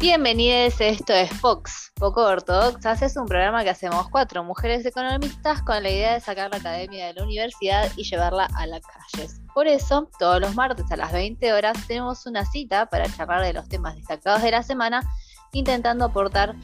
[0.00, 3.02] Bienvenidos, esto es Fox, Poco Ortodoxas.
[3.02, 7.08] Es un programa que hacemos cuatro mujeres economistas con la idea de sacar la academia
[7.08, 9.40] de la universidad y llevarla a las calles.
[9.52, 13.52] Por eso, todos los martes a las 20 horas tenemos una cita para charlar de
[13.52, 15.02] los temas destacados de la semana,
[15.50, 16.54] intentando aportar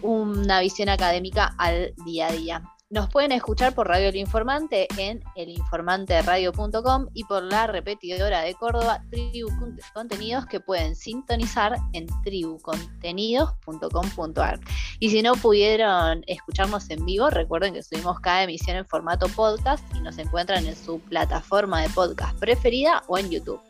[0.00, 2.62] una visión académica al día a día.
[2.90, 9.04] Nos pueden escuchar por Radio El Informante en elinformanteradio.com y por la repetidora de Córdoba,
[9.12, 9.48] Tribu
[9.94, 14.58] Contenidos, que pueden sintonizar en tribucontenidos.com.ar.
[14.98, 19.84] Y si no pudieron escucharnos en vivo, recuerden que subimos cada emisión en formato podcast
[19.94, 23.60] y nos encuentran en su plataforma de podcast preferida o en YouTube.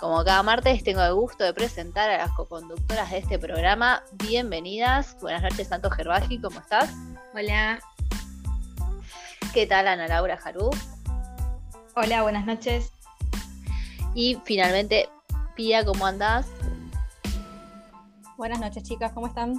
[0.00, 4.02] Como cada martes, tengo el gusto de presentar a las coconductoras de este programa.
[4.12, 5.14] Bienvenidas.
[5.20, 6.90] Buenas noches, Santo Gerbaji, ¿cómo estás?
[7.34, 7.78] Hola.
[9.52, 10.70] ¿Qué tal Ana Laura Jarú?
[11.94, 12.90] Hola, buenas noches.
[14.14, 15.10] Y finalmente,
[15.54, 16.46] Pía, ¿cómo andás?
[18.38, 19.54] Buenas noches, chicas, ¿cómo están?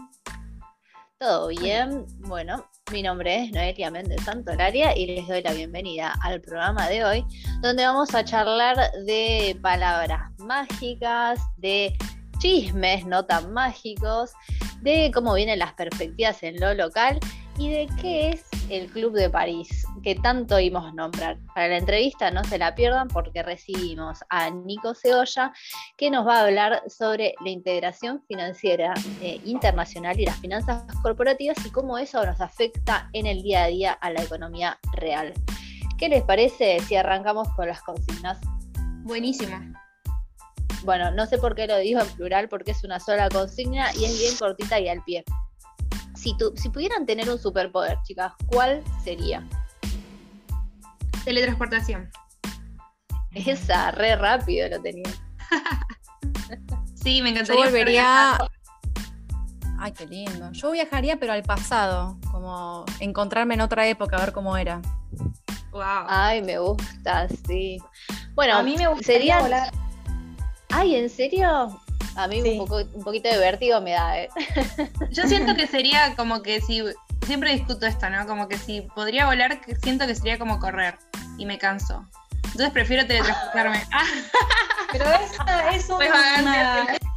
[1.19, 2.07] Todo bien.
[2.21, 7.05] Bueno, mi nombre es Noelia Méndez Santolaria y les doy la bienvenida al programa de
[7.05, 7.25] hoy,
[7.61, 11.95] donde vamos a charlar de palabras mágicas, de
[12.39, 14.31] chismes no tan mágicos,
[14.81, 17.19] de cómo vienen las perspectivas en lo local
[17.59, 21.37] y de qué es el Club de París, que tanto oímos nombrar.
[21.53, 25.53] Para la entrevista no se la pierdan porque recibimos a Nico Ceolla,
[25.97, 31.63] que nos va a hablar sobre la integración financiera eh, internacional y las finanzas corporativas
[31.65, 35.33] y cómo eso nos afecta en el día a día a la economía real.
[35.97, 38.39] ¿Qué les parece si arrancamos con las consignas?
[39.03, 39.57] Buenísimo.
[40.83, 44.05] Bueno, no sé por qué lo digo en plural, porque es una sola consigna y
[44.05, 45.23] es bien cortita y al pie
[46.23, 49.47] si, pudieran tener un superpoder, chicas, ¿cuál sería?
[51.25, 52.09] Teletransportación.
[53.31, 55.09] Esa, re rápido lo tenía.
[56.95, 57.63] sí, me encantaría.
[57.63, 58.37] Yo volvería.
[59.79, 60.51] Ay, qué lindo.
[60.53, 64.81] Yo viajaría, pero al pasado, como encontrarme en otra época, a ver cómo era.
[65.71, 66.05] Wow.
[66.07, 67.79] Ay, me gusta, sí.
[68.35, 69.71] Bueno, a mí me gustaría sería...
[70.69, 71.81] Ay, ¿en serio?
[72.15, 74.29] A mí un, poco, un poquito de vértigo me da, ¿eh?
[75.11, 76.83] Yo siento que sería como que si.
[77.25, 78.27] Siempre discuto esto, ¿no?
[78.27, 80.95] Como que si podría volar, siento que sería como correr.
[81.37, 82.05] Y me canso.
[82.43, 83.81] Entonces prefiero teletransportarme.
[84.91, 85.99] Pero esa es un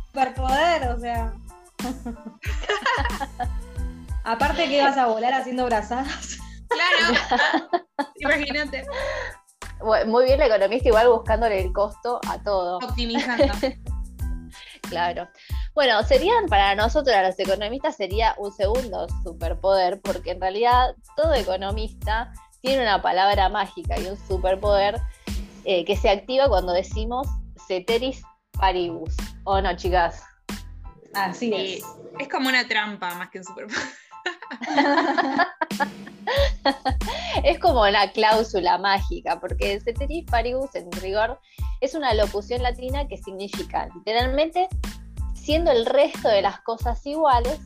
[0.06, 1.32] superpoder, o sea.
[4.24, 6.38] Aparte que vas a volar haciendo brazadas.
[6.68, 7.14] Claro.
[8.16, 8.86] Imagínate.
[10.06, 12.78] Muy bien la economista, igual buscándole el costo a todo.
[12.78, 13.52] Optimizando.
[14.88, 15.28] Claro.
[15.74, 22.32] Bueno, serían para nosotros, los economistas, sería un segundo superpoder, porque en realidad todo economista
[22.60, 25.00] tiene una palabra mágica y un superpoder
[25.64, 27.26] eh, que se activa cuando decimos
[27.66, 29.14] ceteris paribus.
[29.44, 30.22] ¿O no, chicas?
[31.14, 31.84] Así es.
[32.18, 33.82] Es como una trampa más que un superpoder.
[37.44, 41.38] es como la cláusula mágica, porque ceteris paribus en rigor
[41.80, 44.68] es una locución latina que significa literalmente
[45.34, 47.60] siendo el resto de las cosas iguales,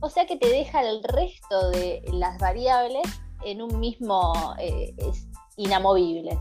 [0.00, 3.04] o sea que te deja el resto de las variables
[3.44, 4.94] en un mismo eh,
[5.56, 6.38] inamovibles.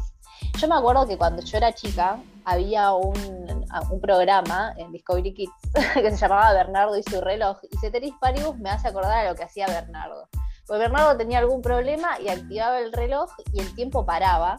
[0.57, 5.51] Yo me acuerdo que cuando yo era chica había un, un, programa en Discovery Kids
[5.93, 9.35] que se llamaba Bernardo y su reloj y Ceteris Paribus me hace acordar a lo
[9.35, 10.27] que hacía Bernardo.
[10.67, 14.57] Porque Bernardo tenía algún problema y activaba el reloj y el tiempo paraba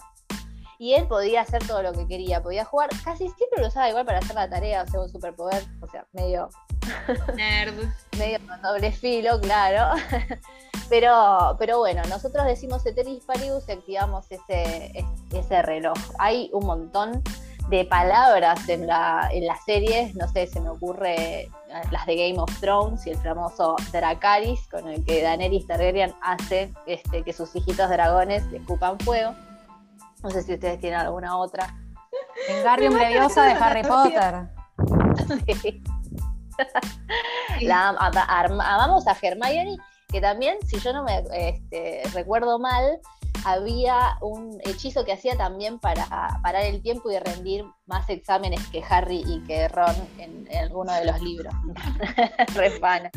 [0.78, 4.04] y él podía hacer todo lo que quería, podía jugar, casi siempre lo usaba igual
[4.04, 6.48] para hacer la tarea, o sea, un superpoder, o sea, medio...
[7.36, 7.74] Nerd.
[8.18, 9.98] medio con doble filo, claro.
[10.90, 14.92] pero, pero bueno, nosotros decimos Ceteris Paribus y activamos ese,
[15.32, 15.96] ese reloj.
[16.18, 17.22] Hay un montón
[17.68, 21.50] de palabras en, la, en las series, no sé, se me ocurre
[21.90, 26.72] las de Game of Thrones y el famoso Dracaris, con el que Daenerys Targaryen hace
[26.86, 29.34] este, que sus hijitos dragones escupan fuego.
[30.22, 31.74] No sé si ustedes tienen alguna otra.
[32.48, 34.48] Wingardium Leviosa de Harry Potter.
[37.60, 39.76] La, amamos a Hermione,
[40.08, 43.00] que también, si yo no me este, recuerdo mal,
[43.44, 46.06] había un hechizo que hacía también para
[46.42, 51.04] parar el tiempo y rendir más exámenes que Harry y que Ron en, alguno de
[51.04, 51.52] los libros.
[52.54, 53.10] Refana.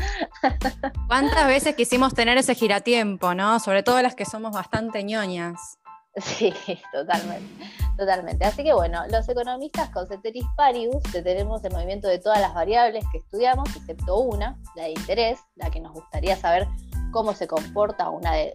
[1.07, 3.59] ¿Cuántas veces quisimos tener ese giratiempo, no?
[3.59, 5.77] Sobre todo las que somos bastante ñoñas.
[6.17, 6.51] Sí,
[6.91, 7.65] totalmente,
[7.95, 8.45] totalmente.
[8.45, 13.05] Así que bueno, los economistas con Ceteris Paribus tenemos el movimiento de todas las variables
[13.11, 16.67] que estudiamos, excepto una, la de interés, la que nos gustaría saber
[17.17, 18.53] cómo se comporta una, vez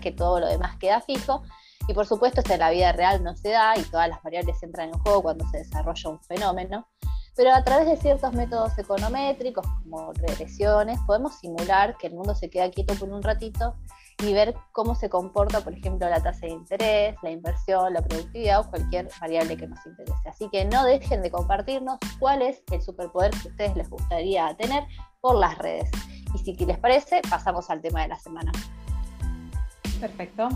[0.00, 1.42] que todo lo demás queda fijo.
[1.88, 4.62] Y por supuesto, esto en la vida real no se da y todas las variables
[4.62, 6.86] entran en juego cuando se desarrolla un fenómeno.
[7.34, 12.48] Pero a través de ciertos métodos econométricos, como regresiones, podemos simular que el mundo se
[12.48, 13.74] queda quieto por un ratito
[14.22, 18.60] y ver cómo se comporta, por ejemplo, la tasa de interés, la inversión, la productividad
[18.60, 20.28] o cualquier variable que nos interese.
[20.28, 24.54] Así que no dejen de compartirnos cuál es el superpoder que a ustedes les gustaría
[24.56, 24.84] tener
[25.20, 25.90] por las redes.
[26.34, 28.52] Y si les parece, pasamos al tema de la semana.
[30.00, 30.48] Perfecto.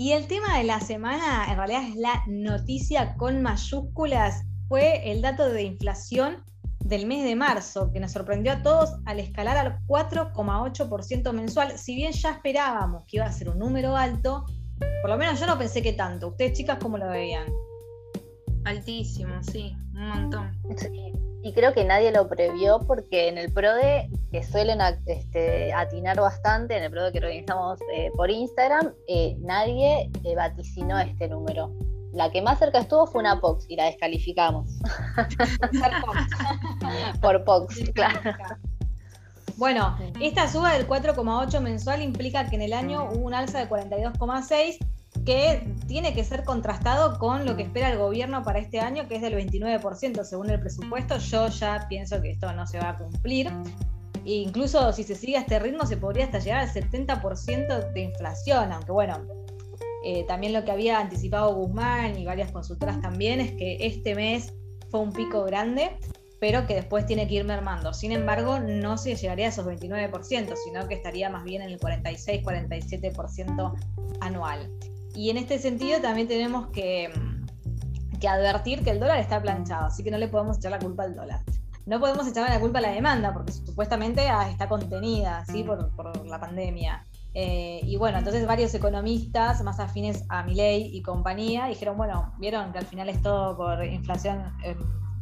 [0.00, 5.22] Y el tema de la semana, en realidad es la noticia con mayúsculas, fue el
[5.22, 6.44] dato de inflación
[6.78, 11.76] del mes de marzo, que nos sorprendió a todos al escalar al 4,8% mensual.
[11.76, 14.46] Si bien ya esperábamos que iba a ser un número alto,
[15.00, 16.28] por lo menos yo no pensé que tanto.
[16.28, 17.46] ¿Ustedes, chicas, cómo lo veían?
[18.64, 20.52] Altísimo, sí, un montón.
[21.42, 26.76] Y creo que nadie lo previó porque en el PRODE, que suelen este, atinar bastante,
[26.76, 31.72] en el PRODE que organizamos eh, por Instagram, eh, nadie eh, vaticinó este número.
[32.12, 34.78] La que más cerca estuvo fue una POX y la descalificamos.
[37.20, 38.20] por POX, claro.
[39.56, 43.68] Bueno, esta suba del 4,8 mensual implica que en el año hubo un alza de
[43.68, 44.78] 42,6
[45.24, 49.16] que tiene que ser contrastado con lo que espera el gobierno para este año, que
[49.16, 51.18] es del 29% según el presupuesto.
[51.18, 53.50] Yo ya pienso que esto no se va a cumplir.
[54.24, 58.00] E incluso si se sigue a este ritmo, se podría hasta llegar al 70% de
[58.00, 59.26] inflación, aunque bueno,
[60.04, 64.54] eh, también lo que había anticipado Guzmán y varias consultoras también es que este mes
[64.90, 65.98] fue un pico grande,
[66.40, 67.92] pero que después tiene que ir mermando.
[67.92, 71.80] Sin embargo, no se llegaría a esos 29%, sino que estaría más bien en el
[71.80, 73.74] 46-47%
[74.20, 74.70] anual.
[75.18, 77.10] Y en este sentido también tenemos que,
[78.24, 81.16] advertir que el dólar está planchado, así que no le podemos echar la culpa al
[81.16, 81.40] dólar.
[81.86, 85.64] No podemos echarle la culpa a la demanda, porque supuestamente ah, está contenida ¿sí?
[85.64, 87.04] por, por la pandemia.
[87.34, 92.70] Eh, y bueno, entonces varios economistas más afines a Milei y compañía dijeron, bueno, vieron
[92.70, 94.76] que al final es todo por inflación eh,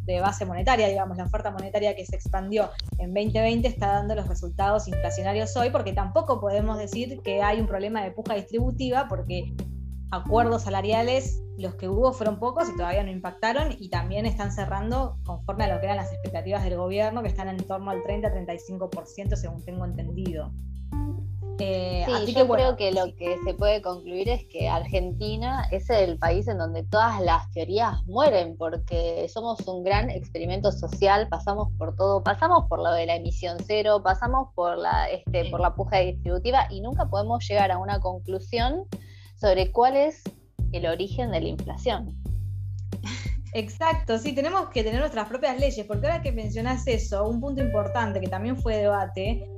[0.04, 4.28] de base monetaria, digamos, la oferta monetaria que se expandió en 2020 está dando los
[4.28, 9.54] resultados inflacionarios hoy, porque tampoco podemos decir que hay un problema de puja distributiva, porque
[10.10, 15.18] acuerdos salariales, los que hubo fueron pocos y todavía no impactaron y también están cerrando
[15.24, 19.36] conforme a lo que eran las expectativas del gobierno, que están en torno al 30-35%
[19.36, 20.52] según tengo entendido.
[21.58, 26.18] Eh, sí, yo creo que lo que se puede concluir es que Argentina es el
[26.18, 31.96] país en donde todas las teorías mueren, porque somos un gran experimento social, pasamos por
[31.96, 35.98] todo, pasamos por lo de la emisión cero, pasamos por la, este, por la puja
[36.00, 38.86] distributiva y nunca podemos llegar a una conclusión
[39.46, 40.24] sobre cuál es
[40.72, 42.16] el origen de la inflación.
[43.52, 47.62] Exacto, sí, tenemos que tener nuestras propias leyes, porque ahora que mencionas eso, un punto
[47.62, 49.48] importante que también fue debate,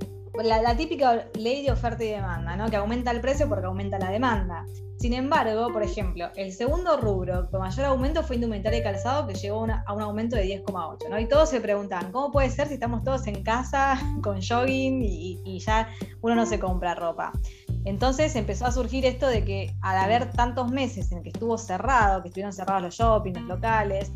[0.44, 2.68] la, típica ley de oferta y demanda, ¿no?
[2.68, 4.66] que aumenta el precio porque aumenta la demanda.
[4.98, 9.34] Sin embargo, por ejemplo, el segundo rubro con mayor aumento fue indumentaria y calzado, que
[9.36, 11.08] llegó a un aumento de 10,8.
[11.08, 11.18] ¿no?
[11.18, 15.58] Y todos se preguntan, ¿cómo puede ser si estamos todos en casa con jogging y
[15.60, 15.88] ya
[16.20, 17.32] uno no se compra ropa?
[17.88, 22.20] Entonces empezó a surgir esto de que al haber tantos meses en que estuvo cerrado,
[22.20, 24.12] que estuvieron cerrados los shopping, los locales,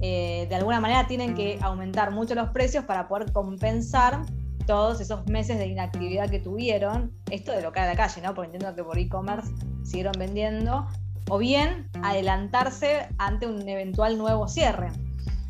[0.00, 4.22] eh, de alguna manera tienen que aumentar mucho los precios para poder compensar
[4.66, 8.34] todos esos meses de inactividad que tuvieron, esto de local a la calle, ¿no?
[8.34, 9.52] Porque entiendo que por e-commerce
[9.84, 10.88] siguieron vendiendo,
[11.28, 14.88] o bien adelantarse ante un eventual nuevo cierre.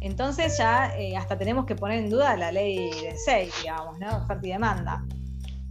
[0.01, 4.19] Entonces ya eh, hasta tenemos que poner en duda la ley de 6, digamos, ¿no?
[4.19, 5.03] Oferta y demanda.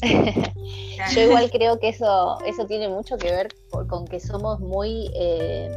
[1.14, 3.50] Yo igual creo que eso, eso tiene mucho que ver
[3.88, 5.72] con que somos muy eh,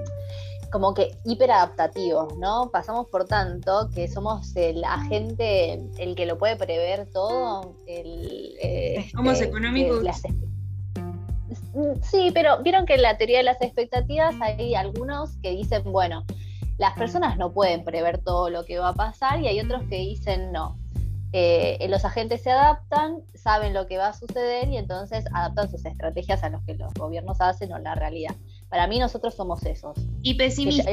[0.71, 2.71] como que hiperadaptativos, ¿no?
[2.71, 7.75] Pasamos por tanto que somos el agente, el que lo puede prever todo.
[7.87, 10.03] El, eh, somos este, económicos.
[12.03, 16.25] sí, pero vieron que en la teoría de las expectativas hay algunos que dicen, bueno,
[16.79, 19.97] las personas no pueden prever todo lo que va a pasar y hay otros que
[19.97, 20.77] dicen no
[21.33, 25.85] eh, los agentes se adaptan, saben lo que va a suceder y entonces adaptan sus
[25.85, 28.35] estrategias a lo que los gobiernos hacen o la realidad.
[28.69, 29.97] Para mí nosotros somos esos.
[30.23, 30.87] Y pesimistas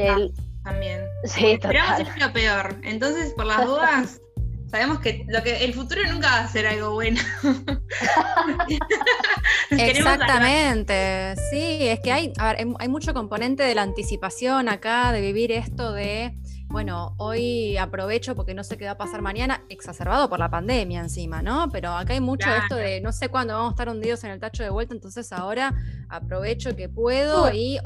[0.62, 1.04] también.
[1.24, 2.76] Sí, Esperamos es lo peor.
[2.82, 4.20] Entonces, por las dudas,
[4.70, 7.20] sabemos que, lo que el futuro nunca va a ser algo bueno.
[9.70, 15.92] Exactamente, sí, es que hay, hay mucho componente de la anticipación acá, de vivir esto
[15.92, 16.34] de
[16.74, 21.02] bueno, hoy aprovecho porque no sé qué va a pasar mañana, exacerbado por la pandemia
[21.02, 21.68] encima, ¿no?
[21.70, 24.32] Pero acá hay mucho de esto de no sé cuándo vamos a estar hundidos en
[24.32, 25.72] el tacho de vuelta, entonces ahora
[26.08, 27.78] aprovecho que puedo y,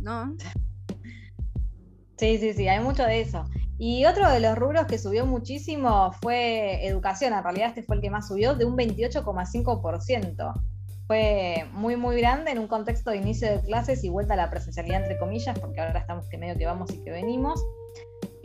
[0.00, 0.34] ¿no?
[2.16, 3.44] Sí, sí, sí, hay mucho de eso.
[3.78, 7.32] Y otro de los rubros que subió muchísimo fue educación.
[7.32, 10.52] En realidad este fue el que más subió, de un 28,5%.
[11.06, 14.50] Fue muy, muy grande en un contexto de inicio de clases y vuelta a la
[14.50, 17.64] presencialidad, entre comillas, porque ahora estamos que medio que vamos y que venimos.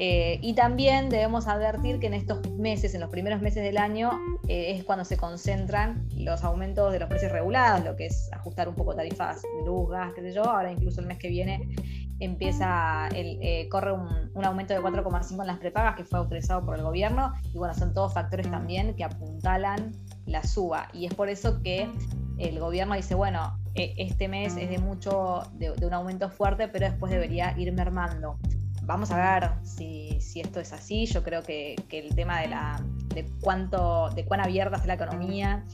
[0.04, 4.10] Eh, y también debemos advertir que en estos meses, en los primeros meses del año,
[4.48, 8.68] eh, es cuando se concentran los aumentos de los precios regulados, lo que es ajustar
[8.68, 10.44] un poco tarifas de luz, gas, qué sé yo.
[10.44, 11.70] Ahora incluso el mes que viene
[12.20, 16.82] empieza, eh, corre un, aumento de 4,5 en las prepagas que fue autorizado por el
[16.82, 17.36] gobierno.
[17.54, 19.92] Y bueno, son todos factores también que apuntalan
[20.26, 20.88] la suba.
[20.94, 21.88] Y es por eso que
[22.40, 27.12] el gobierno dice, bueno, este mes es de mucho, de un aumento fuerte, pero después
[27.12, 28.40] debería ir mermando
[28.92, 31.06] vamos a ver si, esto es así.
[31.06, 32.84] Yo creo que, el tema de, la,
[33.16, 35.66] de, cuánto, de cuán abierta es la economía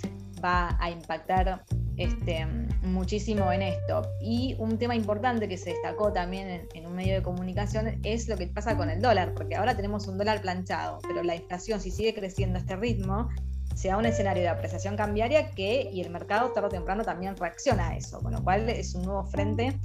[0.44, 1.64] va a impactar
[1.98, 2.46] este,
[2.84, 4.04] muchísimo en esto.
[4.22, 8.38] Y un tema importante que se destacó también en, un medio de comunicación es lo
[8.38, 11.90] que pasa con el dólar, porque ahora tenemos un dólar planchado, pero la inflación, si
[11.90, 13.30] sigue creciendo a este ritmo,
[13.78, 17.38] se da un escenario de apreciación cambiaria que, y el mercado tarde o temprano también
[17.38, 19.78] reacciona a eso, con lo cual es un nuevo frente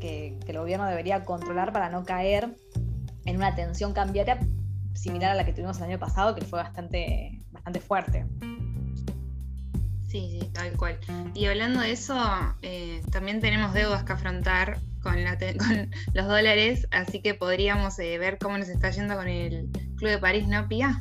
[0.00, 2.54] que, el gobierno debería controlar para no caer
[3.24, 4.38] en una tensión cambiaria
[4.92, 8.26] similar a la que tuvimos el año pasado, que fue bastante, bastante fuerte.
[10.08, 10.98] Sí, sí, tal cual.
[11.34, 12.18] Y hablando de eso,
[12.60, 15.16] eh, también tenemos deudas que afrontar con,
[16.12, 20.18] los dólares, así que podríamos eh, ver cómo nos está yendo con el Club de
[20.18, 21.00] París, ¿no, Pía?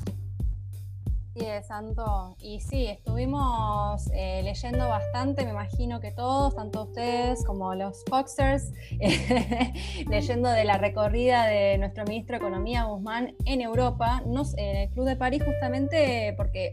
[1.37, 2.35] Sí, Santo.
[2.41, 8.71] Y sí, estuvimos eh, leyendo bastante, me imagino que todos, tanto ustedes como los Foxers,
[10.09, 15.05] leyendo de la recorrida de nuestro ministro de Economía, Guzmán, en Europa, en el Club
[15.05, 16.71] de París, justamente porque,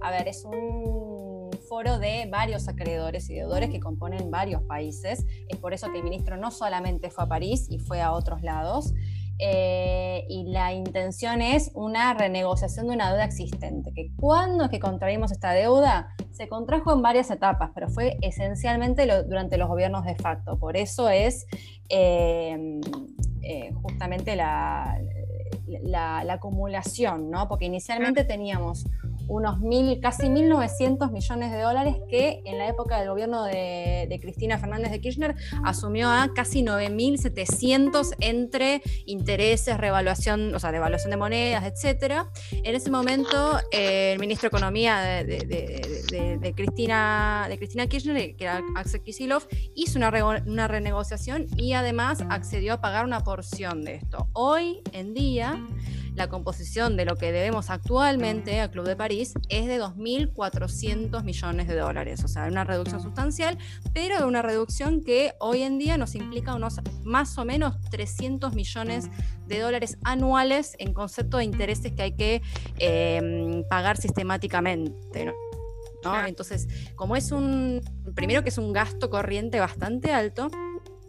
[0.00, 5.26] a ver, es un foro de varios acreedores y deudores que componen varios países.
[5.48, 8.42] Es por eso que el ministro no solamente fue a París y fue a otros
[8.42, 8.94] lados.
[9.38, 14.80] Eh, y la intención es una renegociación de una deuda existente, que cuando es que
[14.80, 20.14] contraímos esta deuda, se contrajo en varias etapas, pero fue esencialmente durante los gobiernos de
[20.14, 20.58] facto.
[20.58, 21.46] Por eso es
[21.90, 22.80] eh,
[23.42, 24.98] eh, justamente la,
[25.66, 27.48] la, acumulación, ¿no?
[27.48, 28.86] Porque inicialmente teníamos
[29.28, 34.58] unos mil, casi 1.900 millones de dólares que en la época del gobierno de, Cristina
[34.58, 41.64] Fernández de Kirchner asumió a casi 9.700 entre intereses, revaluación, o sea, devaluación de monedas,
[41.64, 42.24] etc.
[42.52, 48.62] En ese momento, eh, el ministro de Economía de, Cristina, de Cristina Kirchner, que era
[48.74, 50.10] Axel Kisilov, hizo una,
[50.46, 54.28] una renegociación y además accedió a pagar una porción de esto.
[54.32, 55.62] Hoy en día,
[56.16, 61.68] la composición de lo que debemos actualmente al Club de París es de 2.400 millones
[61.68, 63.58] de dólares, o sea, una reducción sustancial,
[63.92, 69.10] pero una reducción que hoy en día nos implica unos más o menos 300 millones
[69.46, 72.42] de dólares anuales en concepto de intereses que hay que
[72.78, 75.32] eh, pagar sistemáticamente.
[76.26, 77.80] Entonces, como es un,
[78.14, 80.50] primero que es un gasto corriente bastante alto,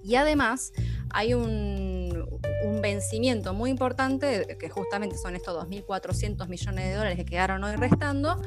[0.04, 0.72] y además
[1.10, 1.97] hay un,
[2.82, 8.42] vencimiento muy importante, que justamente son estos 2.400 millones de dólares que quedaron hoy restando,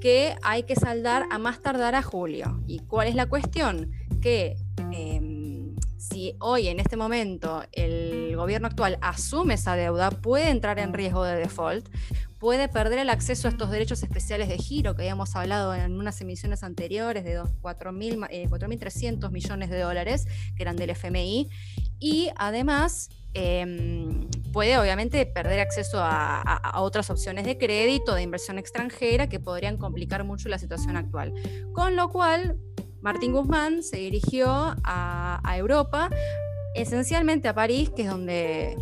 [0.00, 2.62] que hay que saldar a más tardar a julio.
[2.66, 3.92] ¿Y cuál es la cuestión?
[4.20, 4.56] Que
[4.92, 10.92] em, si hoy en este momento el gobierno actual asume esa deuda, puede entrar en
[10.92, 11.88] riesgo de default,
[12.38, 16.20] puede perder el acceso a estos derechos especiales de giro que habíamos hablado en unas
[16.20, 21.50] emisiones anteriores de 4.300 eh, millones de dólares, que eran del FMI,
[21.98, 29.28] y además em, puede obviamente perder acceso a, otras opciones de crédito, de inversión extranjera,
[29.28, 31.34] que podrían complicar mucho la situación actual.
[31.72, 32.58] Con lo cual,
[33.00, 36.10] Martín Guzmán se dirigió a, Europa
[36.74, 38.76] esencialmente a París, que es donde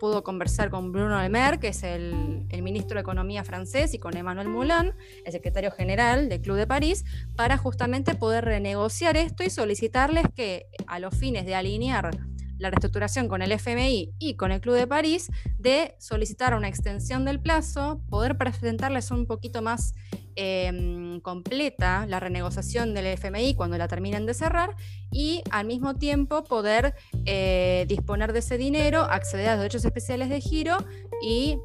[0.00, 4.16] pudo conversar con Bruno Le Maire, que es el, ministro de Economía francés, y con
[4.16, 4.92] Emmanuel Moulin,
[5.24, 7.04] el secretario general del Club de París,
[7.36, 12.10] para justamente poder renegociar esto y solicitarles que a los fines de alinear
[12.58, 17.24] la reestructuración con el FMI y con el Club de París, de solicitar una extensión
[17.24, 19.94] del plazo, poder presentarles un poquito más
[20.34, 24.76] em, completa la renegociación del FMI cuando la terminen de cerrar
[25.10, 26.94] y al mismo tiempo poder
[27.24, 30.76] eh, disponer de ese dinero, acceder a los derechos especiales de giro
[31.22, 31.58] y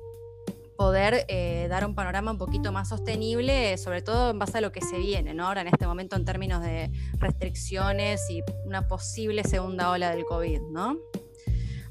[0.82, 4.72] poder eh, dar un panorama un poquito más sostenible, sobre todo en base a lo
[4.72, 5.46] que se viene, ¿no?
[5.46, 10.62] Ahora en este momento en términos de restricciones y una posible segunda ola del COVID,
[10.72, 10.98] ¿no?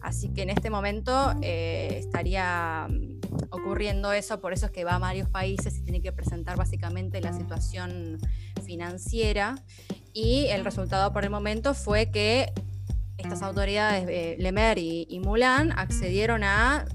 [0.00, 3.20] Así que en este momento eh, estaría mm,
[3.50, 7.20] ocurriendo eso, por eso es que va a varios países y tiene que presentar básicamente
[7.20, 8.18] la situación
[8.64, 9.54] financiera
[10.12, 12.52] y el resultado por el momento fue que
[13.18, 16.86] estas autoridades, eh, Lemer y, y Mulan, accedieron a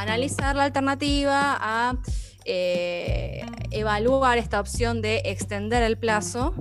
[0.00, 1.96] analizar la alternativa, a
[2.44, 6.54] eh, evaluar esta opción de extender el plazo,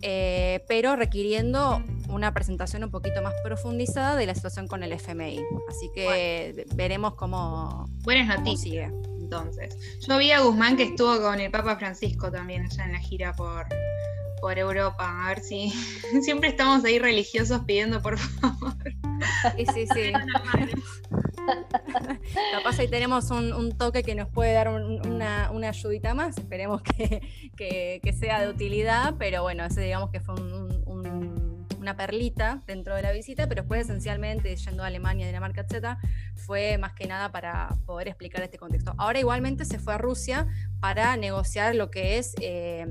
[0.00, 5.40] eh, pero requiriendo una presentación un poquito más profundizada de la situación con el FMI.
[5.68, 8.62] Así que veremos cómo, Buenas noticias.
[8.62, 8.90] sigue.
[9.20, 13.00] Entonces, yo vi a Guzmán que estuvo con el Papa Francisco también allá en la
[13.00, 13.66] gira por,
[14.40, 15.24] por Europa.
[15.24, 15.70] A ver si
[16.22, 18.76] siempre estamos ahí religiosos pidiendo por favor.
[19.56, 20.12] Sí, sí, sí.
[22.52, 26.38] Capaz ahí tenemos un, toque que nos puede dar un, una, ayudita más.
[26.38, 27.20] Esperemos que,
[27.56, 30.84] que, sea de utilidad, pero bueno, ese digamos que fue un,
[31.84, 35.98] una perlita dentro de la visita, pero después esencialmente yendo a Alemania, Dinamarca, etcétera,
[36.34, 38.94] fue más que nada para poder explicar este contexto.
[38.96, 40.46] Ahora igualmente se fue a Rusia
[40.80, 42.86] para negociar lo que es eh,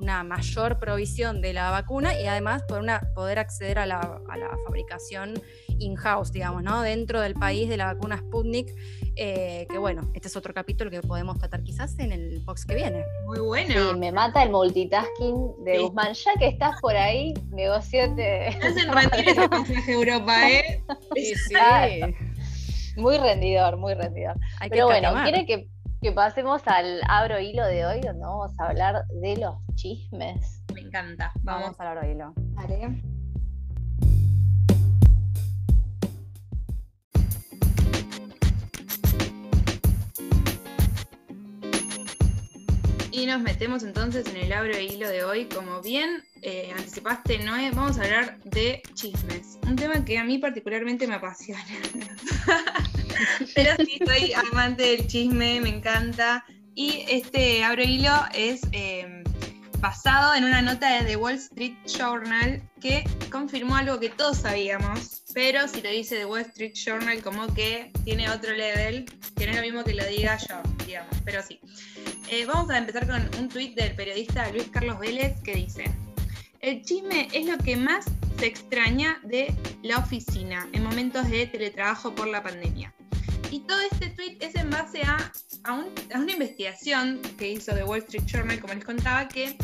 [0.00, 4.36] una mayor provisión de la vacuna y además poder, una, poder acceder a la, a
[4.36, 5.34] la fabricación
[5.78, 6.82] in-house, digamos, ¿no?
[6.82, 8.74] Dentro del país de la vacuna Sputnik,
[9.16, 12.74] eh, que bueno, este es otro capítulo que podemos tratar quizás en el box que
[12.74, 13.04] viene.
[13.26, 13.92] Muy bueno.
[13.92, 15.82] Sí, me mata el multitasking de sí.
[15.82, 16.12] Guzmán.
[16.12, 18.48] Ya que estás por ahí, negociate.
[18.48, 20.82] Hacen rendir ese Europa, ¿eh?
[21.14, 21.54] Sí, sí.
[22.96, 24.36] Muy rendidor, muy rendidor.
[24.58, 25.22] Hay Pero que bueno.
[25.22, 25.68] ¿quiere que,
[26.06, 30.62] que pasemos al abro hilo de hoy, donde vamos a hablar de los chismes?
[30.72, 31.32] Me encanta.
[31.42, 31.80] Vamos, Vamos.
[31.80, 32.32] al aro hilo.
[32.36, 33.02] Vale.
[43.10, 45.46] Y nos metemos entonces en el abro hilo de hoy.
[45.46, 49.58] Como bien eh, anticipaste, Noé, vamos a hablar de chismes.
[49.66, 51.64] Un tema que a mí particularmente me apasiona.
[53.54, 56.44] Pero sí, soy amante del chisme, me encanta.
[56.74, 59.24] Y este abro hilo es eh,
[59.80, 65.22] basado en una nota de The Wall Street Journal que confirmó algo que todos sabíamos,
[65.34, 69.06] pero si lo dice The Wall Street Journal como que tiene otro level,
[69.36, 71.60] que no es lo mismo que lo diga yo, digamos, pero sí.
[72.28, 75.84] Eh, vamos a empezar con un tuit del periodista Luis Carlos Vélez que dice,
[76.60, 78.06] el chisme es lo que más
[78.38, 82.92] se extraña de la oficina en momentos de teletrabajo por la pandemia.
[83.50, 85.32] Y todo este tweet es en base a,
[85.64, 89.56] a, un, a, una investigación que hizo The Wall Street Journal, como les contaba, que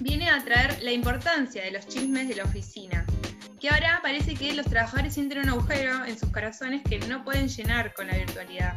[0.00, 3.06] viene a traer la importancia de los chismes de la oficina.
[3.60, 7.48] Que ahora parece que los trabajadores sienten un agujero en sus corazones que no pueden
[7.48, 8.74] llenar con la virtualidad.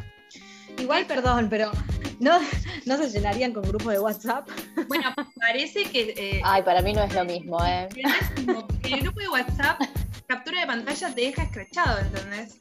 [0.78, 1.72] Igual, perdón, pero
[2.20, 2.38] ¿no,
[2.86, 4.48] ¿no se llenarían con grupos de WhatsApp?
[4.86, 6.14] Bueno, parece que...
[6.16, 7.88] Eh, Ay, para mí no es lo mismo, ¿eh?
[8.84, 9.80] El grupo de WhatsApp,
[10.26, 12.58] captura de pantalla te deja escrachado, ¿entendés?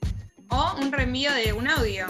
[0.50, 2.06] O un reenvío de un audio.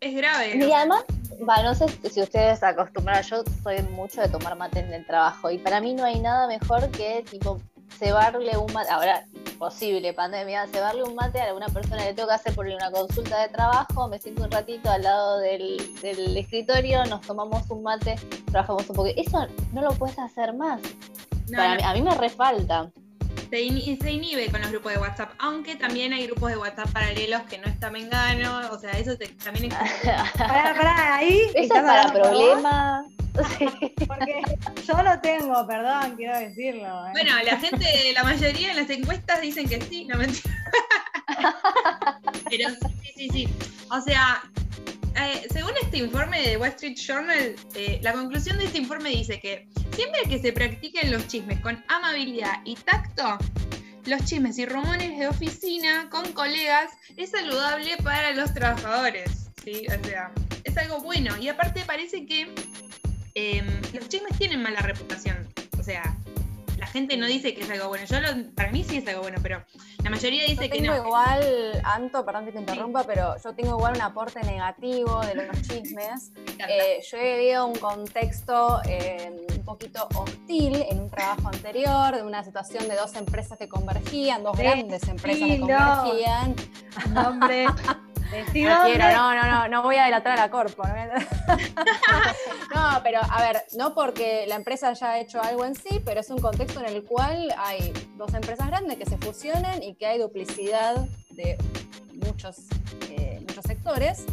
[0.00, 0.56] Es grave.
[0.56, 1.04] Y además,
[1.40, 5.58] no sé si ustedes acostumbran, yo soy mucho de tomar mate en el trabajo y
[5.58, 7.60] para mí no hay nada mejor que tipo
[7.98, 9.24] cebarle un mate, ahora
[9.58, 12.90] posible pandemia, cebarle un mate a una persona que le tengo que hacer por una
[12.90, 17.82] consulta de trabajo, me siento un ratito al lado del, del escritorio, nos tomamos un
[17.82, 18.16] mate,
[18.50, 19.08] trabajamos un poco.
[19.16, 20.80] Eso no lo puedes hacer más.
[21.50, 21.76] No, Para no.
[21.76, 22.90] Mí, a mí me refalta.
[23.54, 26.90] Se, in, se, inhibe con los grupos de WhatsApp, aunque también hay grupos de WhatsApp
[26.90, 30.08] paralelos que no está Mengano, o sea, eso te, también existe.
[30.38, 31.42] Pará, pará, ahí.
[31.54, 33.06] Eso es para problemas.
[33.56, 33.66] Sí.
[34.08, 34.42] Porque
[34.88, 37.06] yo lo tengo, perdón, quiero decirlo.
[37.06, 37.10] ¿eh?
[37.12, 40.52] Bueno, la gente, la mayoría en las encuestas dicen que sí, no mentira.
[42.50, 43.48] Pero sí, sí, sí.
[43.88, 44.42] O sea,
[45.16, 49.40] eh, según este informe de Wall Street Journal, eh, la conclusión de este informe dice
[49.40, 53.38] que siempre que se practiquen los chismes con amabilidad y tacto,
[54.06, 59.50] los chismes y rumores de oficina con colegas es saludable para los trabajadores.
[59.64, 59.86] ¿sí?
[59.88, 60.32] O sea,
[60.64, 61.36] es algo bueno.
[61.38, 62.52] Y aparte parece que
[63.34, 65.48] eh, los chismes tienen mala reputación.
[65.78, 66.16] O sea,
[66.94, 68.06] gente no dice que es algo bueno.
[68.06, 69.64] Yo lo, para mí sí es algo bueno, pero
[70.04, 71.04] la mayoría dice yo que tengo no.
[71.04, 73.06] igual, Anto, perdón que te interrumpa, sí.
[73.08, 76.30] pero yo tengo igual un aporte negativo de los chismes.
[76.68, 82.22] Eh, yo he vivido un contexto eh, un poquito hostil en un trabajo anterior, de
[82.22, 86.54] una situación de dos empresas que convergían, dos sí, grandes empresas sí, que convergían.
[87.12, 87.66] No, hombre.
[88.38, 90.82] No quiero, no, no, no, no voy a delatar a la corpo.
[90.86, 90.94] ¿no?
[92.74, 96.30] no, pero a ver, no porque la empresa haya hecho algo en sí, pero es
[96.30, 100.18] un contexto en el cual hay dos empresas grandes que se fusionan y que hay
[100.18, 100.96] duplicidad
[101.30, 101.56] de
[102.14, 102.58] muchos,
[103.10, 104.24] eh, muchos sectores.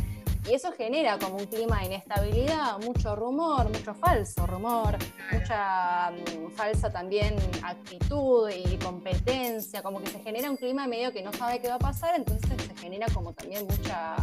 [0.47, 4.97] Y eso genera como un clima de inestabilidad, mucho rumor, mucho falso rumor,
[5.31, 11.21] mucha um, falsa también actitud y competencia, como que se genera un clima medio que
[11.21, 14.15] no sabe qué va a pasar, entonces se genera como también mucha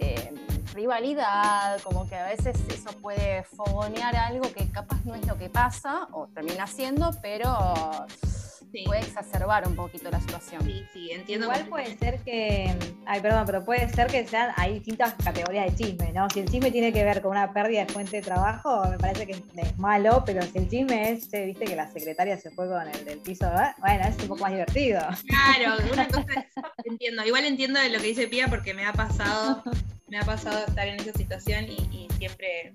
[0.00, 0.34] eh,
[0.74, 5.48] rivalidad, como que a veces eso puede fogonear algo que capaz no es lo que
[5.48, 7.48] pasa o termina siendo, pero
[8.84, 10.62] puede exacerbar un poquito la situación.
[10.64, 11.46] Sí, sí, entiendo.
[11.46, 12.74] Igual puede ser que,
[13.06, 16.28] ay, perdón, pero puede ser que sean, hay distintas categorías de chisme, ¿no?
[16.30, 19.26] Si el chisme tiene que ver con una pérdida de fuente de trabajo, me parece
[19.26, 22.86] que es malo, pero si el chisme es, viste que la secretaria se fue con
[22.88, 23.74] el del piso, ¿eh?
[23.78, 25.00] bueno, es un poco más divertido.
[25.26, 26.46] Claro, una cosa es,
[26.84, 29.62] entiendo, igual entiendo de lo que dice Pía porque me ha pasado,
[30.08, 32.74] me ha pasado estar en esa situación y siempre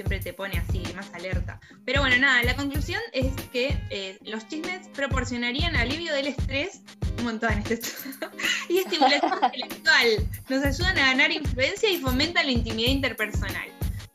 [0.00, 1.60] siempre te pone así, más alerta.
[1.84, 6.80] Pero bueno, nada, la conclusión es que eh, los chismes proporcionarían alivio del estrés
[7.18, 7.80] un montón este
[8.70, 10.06] y estimulación intelectual.
[10.48, 13.68] Nos ayudan a ganar influencia y fomentan la intimidad interpersonal.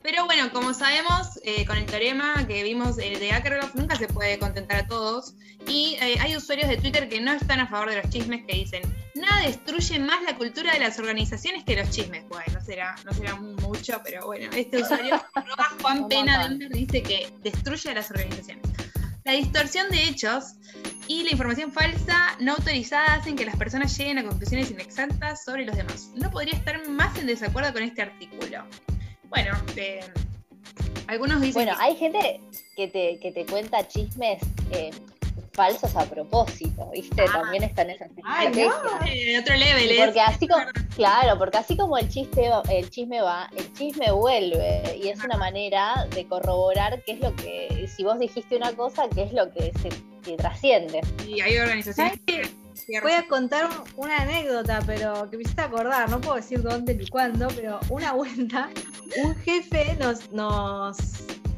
[0.06, 4.06] Pero bueno, como sabemos, eh, con el teorema que vimos eh, de Akerlof, nunca se
[4.06, 5.34] puede contentar a todos.
[5.66, 8.54] Y eh, hay usuarios de Twitter que no están a favor de los chismes que
[8.54, 8.82] dicen,
[9.16, 12.24] nada destruye más la cultura de las organizaciones que los chismes.
[12.28, 15.20] Bueno, no será, no será mucho, pero bueno, este usuario,
[15.82, 18.64] Juan Pena dice que destruye a las organizaciones.
[19.24, 20.54] La distorsión de hechos
[21.08, 25.66] y la información falsa no autorizada hacen que las personas lleguen a conclusiones inexactas sobre
[25.66, 26.12] los demás.
[26.14, 28.64] No podría estar más en desacuerdo con este artículo.
[29.28, 30.00] Bueno, eh,
[31.06, 31.64] algunos dicen.
[31.64, 32.40] Bueno, hay gente
[32.76, 34.90] que te, que te cuenta chismes eh,
[35.52, 37.22] falsos a propósito, ¿viste?
[37.22, 37.40] Ah.
[37.40, 38.68] También están esas Ay, no,
[39.40, 40.04] otro level, ¿eh?
[40.04, 44.82] Porque así como, claro, porque así como el chiste, el chisme va, el chisme vuelve.
[45.02, 49.08] Y es una manera de corroborar qué es lo que, si vos dijiste una cosa,
[49.14, 49.88] qué es lo que se
[50.26, 51.00] que trasciende.
[51.26, 52.50] Y hay organizaciones que
[53.02, 57.06] Voy a contar una anécdota, pero que me hiciste acordar, no puedo decir dónde ni
[57.08, 58.70] cuándo, pero una vuelta,
[59.24, 60.30] un jefe nos.
[60.30, 60.96] nos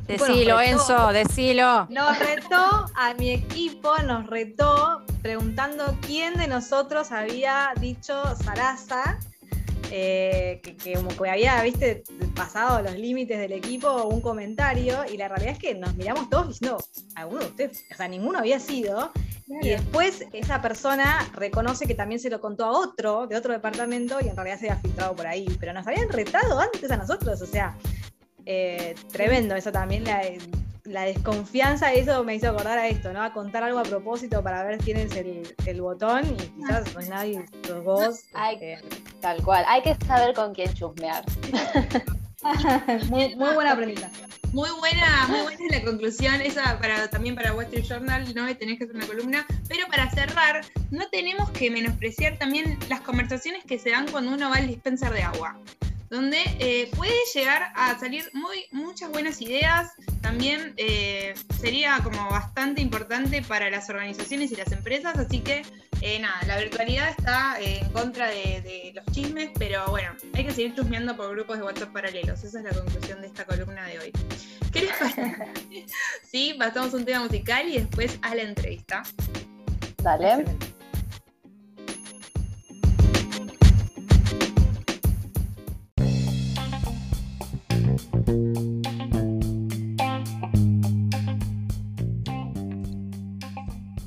[0.07, 1.87] decilo, Enzo, decilo.
[1.91, 9.19] Nos retó a mi equipo, nos retó preguntando quién de nosotros había dicho Sarasa.
[9.91, 15.29] Eh, que, como que había, viste, pasado los límites del equipo un comentario, y la
[15.29, 16.77] realidad es que nos miramos todos diciendo,
[17.15, 19.13] alguno de ustedes, o sea, ninguno había sido,
[19.63, 24.19] y después esa persona reconoce que también se lo contó a otro de otro departamento
[24.21, 25.47] y en realidad se había filtrado por ahí.
[25.59, 27.77] Pero nos habían retado antes a nosotros, o sea,
[28.45, 30.05] eh, tremendo eso también,
[30.85, 33.23] la, desconfianza, eso me hizo acordar a esto, ¿no?
[33.23, 37.09] A contar algo a propósito para ver quién es el, botón y quizás no es
[37.09, 38.25] nadie, los vos.
[38.61, 38.79] Eh.
[39.21, 41.25] Tal cual, hay que saber con quién chusmear.
[43.09, 44.11] muy, muy buena pregunta.
[44.53, 48.57] Muy buena, muy buena es la conclusión, esa para, también para Wall Street Journal, no
[48.57, 53.65] tenés que hacer una columna, pero para cerrar, no tenemos que menospreciar también las conversaciones
[53.65, 55.59] que se dan cuando uno va al dispenser de agua
[56.11, 59.93] donde eh, puede llegar a salir muy, muchas buenas ideas.
[60.21, 65.63] También eh, sería como bastante importante para las organizaciones y las empresas, así que
[66.01, 70.75] eh, nada, la virtualidad está en contra de, los chismes, pero bueno, hay que seguir
[70.75, 72.43] chusmeando por grupos de WhatsApp paralelos.
[72.45, 74.13] Esa es la conclusión de esta columna de hoy.
[74.73, 75.37] ¿Qué les parece?
[76.31, 79.03] sí, pasamos un tema musical y después a la entrevista.
[80.03, 80.45] Dale.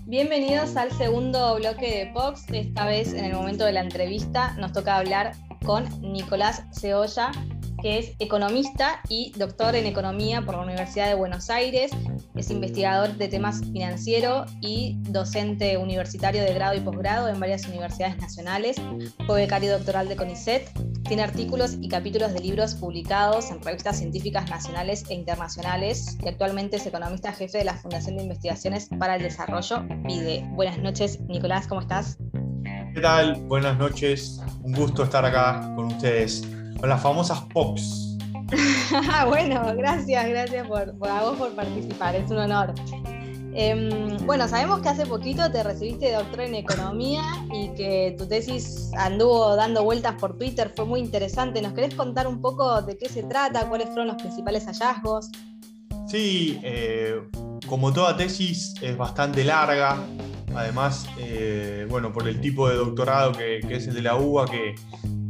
[0.05, 2.45] Bienvenidos al segundo bloque de Pox.
[2.49, 5.31] Esta vez, en el momento de la entrevista, nos toca hablar
[5.65, 7.31] con Nicolás Ceolla,
[7.81, 11.89] que es economista y doctor en economía por la Universidad de Buenos Aires.
[12.35, 18.17] Es investigador de temas financieros y docente universitario de grado y posgrado en varias universidades
[18.19, 18.77] nacionales.
[19.27, 20.69] Fue becario doctoral de CONICET.
[21.03, 26.77] Tiene artículos y capítulos de libros publicados en revistas científicas nacionales e internacionales y actualmente
[26.77, 30.45] es economista jefe de la Fundación de Investigaciones para el Desarrollo, PIDE.
[30.51, 32.17] Buenas noches, Nicolás, ¿cómo estás?
[32.93, 33.35] ¿Qué tal?
[33.47, 34.41] Buenas noches.
[34.63, 36.47] Un gusto estar acá con ustedes
[36.79, 38.10] con las famosas POPs.
[39.27, 42.73] bueno, gracias, gracias por, a vos por participar, es un honor.
[43.53, 47.21] Em, bueno, sabemos que hace poquito te recibiste de doctor en economía
[47.53, 51.61] y que tu tesis anduvo dando vueltas por Twitter, fue muy interesante.
[51.61, 55.29] ¿Nos querés contar un poco de qué se trata, cuáles fueron los principales hallazgos?
[56.07, 57.21] Sí, eh,
[57.67, 59.97] como toda tesis es bastante larga,
[60.55, 64.75] además, eh, bueno, por el tipo de doctorado que es el de la UBA, que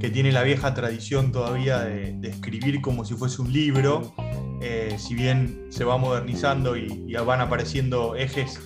[0.02, 4.16] que tiene la vieja tradición todavía de, escribir como si fuese un libro,
[4.60, 8.60] eh, si bien se va modernizando y, van apareciendo ejes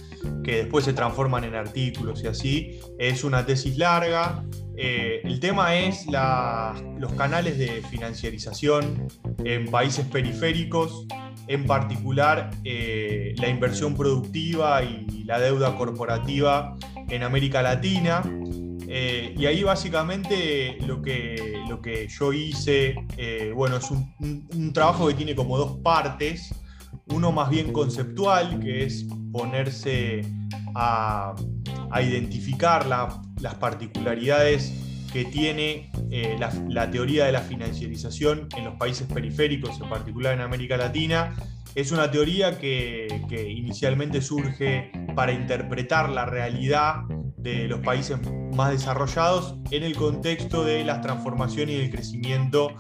[0.45, 4.45] que después se transforman en artículos y así, es una tesis larga.
[4.77, 9.07] Eh, el tema es los canales de financiarización
[9.43, 11.05] en países periféricos,
[11.47, 16.77] en particular eh, la inversión productiva y la deuda corporativa
[17.09, 18.23] en América Latina.
[18.97, 25.09] Eh, y ahí básicamente lo que, lo que yo hice, eh, bueno, es un, trabajo
[25.09, 26.55] que tiene como dos partes.
[27.07, 30.21] Uno más bien conceptual, que es ponerse
[30.75, 31.35] a,
[32.01, 34.71] identificar las particularidades
[35.11, 40.39] que tiene eh, la, teoría de la financiarización en los países periféricos, en particular en
[40.39, 41.35] América Latina.
[41.75, 43.07] Es una teoría que,
[43.49, 47.01] inicialmente surge para interpretar la realidad
[47.45, 48.17] de los países
[48.55, 52.71] más desarrollados en el contexto de las transformaciones y el crecimiento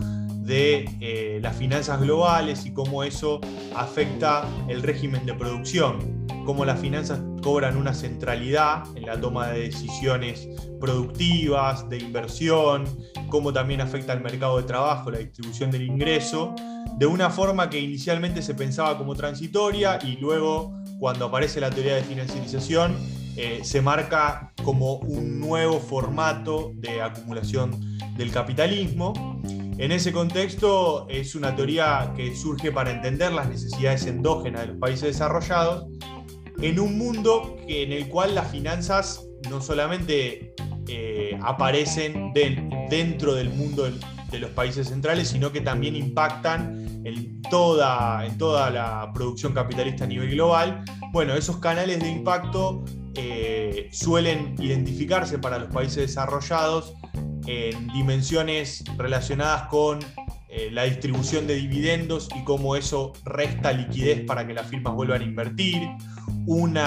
[0.41, 3.39] de eh, las finanzas globales y cómo eso
[3.75, 9.61] afecta el régimen de producción, cómo las finanzas cobran una centralidad en la toma de
[9.61, 10.47] decisiones
[10.79, 12.85] productivas, de inversión,
[13.29, 16.55] cómo también afecta al mercado de trabajo, la distribución del ingreso,
[16.97, 21.95] de una forma que inicialmente se pensaba como transitoria y luego cuando aparece la teoría
[21.95, 29.41] de financiarización eh, se marca como un nuevo formato de acumulación del capitalismo.
[29.77, 34.77] En ese contexto es una teoría que surge para entender las necesidades endógenas de los
[34.77, 35.85] países desarrollados
[36.61, 40.53] en un mundo en el cual las finanzas no solamente
[40.87, 43.89] eh, aparecen dentro del mundo
[44.31, 50.05] de los países centrales, sino que también impactan en toda, en toda la producción capitalista
[50.05, 50.83] a nivel global.
[51.11, 52.85] Bueno, esos canales de impacto
[53.15, 56.93] eh, suelen identificarse para los países desarrollados
[57.47, 59.99] en dimensiones relacionadas con
[60.57, 65.21] eh, la distribución de dividendos y cómo eso resta liquidez para que las firmas vuelvan
[65.21, 65.87] a invertir,
[66.45, 66.77] un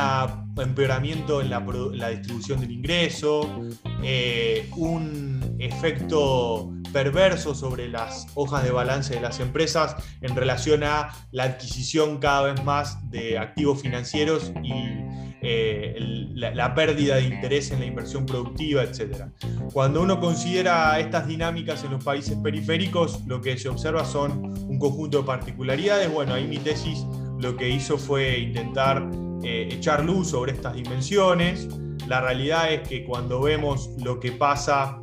[0.57, 3.61] empeoramiento en la, distribución del ingreso,
[4.03, 11.13] eh, un efecto perverso sobre las hojas de balance de las empresas en relación a
[11.33, 15.97] la adquisición cada vez más de activos financieros y eh,
[16.35, 19.27] la, pérdida de interés en la inversión productiva, etc.
[19.73, 24.79] Cuando uno considera estas dinámicas en los países periféricos, lo que se observa son un
[24.79, 26.13] conjunto de particularidades.
[26.13, 27.05] Bueno, ahí mi tesis
[27.39, 29.09] lo que hizo fue intentar
[29.45, 31.69] eh, echar luz sobre estas dimensiones.
[32.09, 35.01] La realidad es que cuando vemos lo que pasa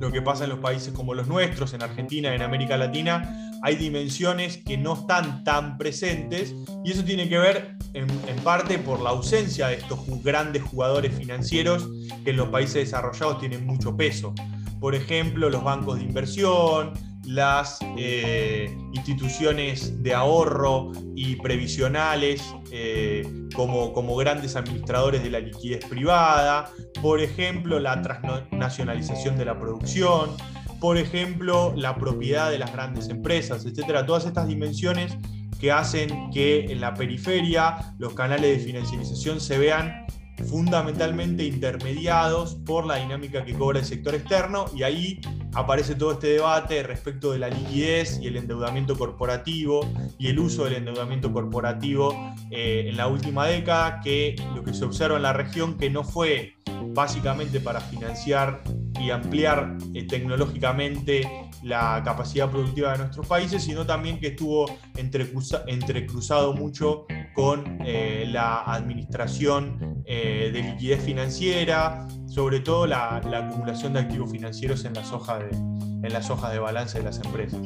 [0.00, 3.76] lo que pasa en los países como los nuestros, en Argentina, en América Latina, hay
[3.76, 8.08] dimensiones que no están tan presentes y eso tiene que ver en,
[8.44, 11.88] parte por la ausencia de estos grandes jugadores financieros
[12.24, 14.34] que en los países desarrollados tienen mucho peso.
[14.80, 16.92] Por ejemplo, los bancos de inversión,
[17.24, 25.84] las eh, instituciones de ahorro y previsionales eh, como, como grandes administradores de la liquidez
[25.84, 26.70] privada,
[27.02, 30.36] por ejemplo, la transnacionalización de la producción,
[30.80, 34.06] por ejemplo, la propiedad de las grandes empresas, etcétera.
[34.06, 35.16] Todas estas dimensiones
[35.60, 40.06] que hacen que en la periferia los canales de financiarización se vean
[40.46, 45.20] fundamentalmente intermediados por la dinámica que cobra el sector externo y ahí
[45.54, 49.80] aparece todo este debate respecto de la liquidez y el endeudamiento corporativo
[50.16, 52.14] y el uso del endeudamiento corporativo
[52.50, 56.04] eh, en la última década, que lo que se observa en la región que no
[56.04, 56.54] fue
[56.94, 58.62] básicamente para financiar
[59.00, 66.54] y ampliar eh, tecnológicamente la capacidad productiva de nuestros países, sino también que estuvo entrecruzado
[66.54, 74.30] mucho con eh, la administración eh, de liquidez financiera, sobre todo la, acumulación de activos
[74.30, 77.60] financieros en las hojas de, en las hojas de balance de las empresas.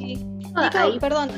[0.55, 1.29] Ah, perdón,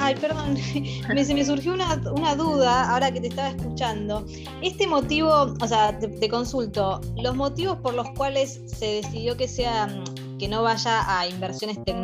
[0.00, 0.56] Ay, perdón,
[1.14, 1.96] me, se me surgió una,
[2.36, 4.26] duda ahora que te estaba escuchando.
[4.62, 9.86] Este motivo, o sea, te, consulto, los motivos por los cuales se decidió que sea
[9.86, 10.04] mm,
[10.38, 11.94] que no vaya a inversiones de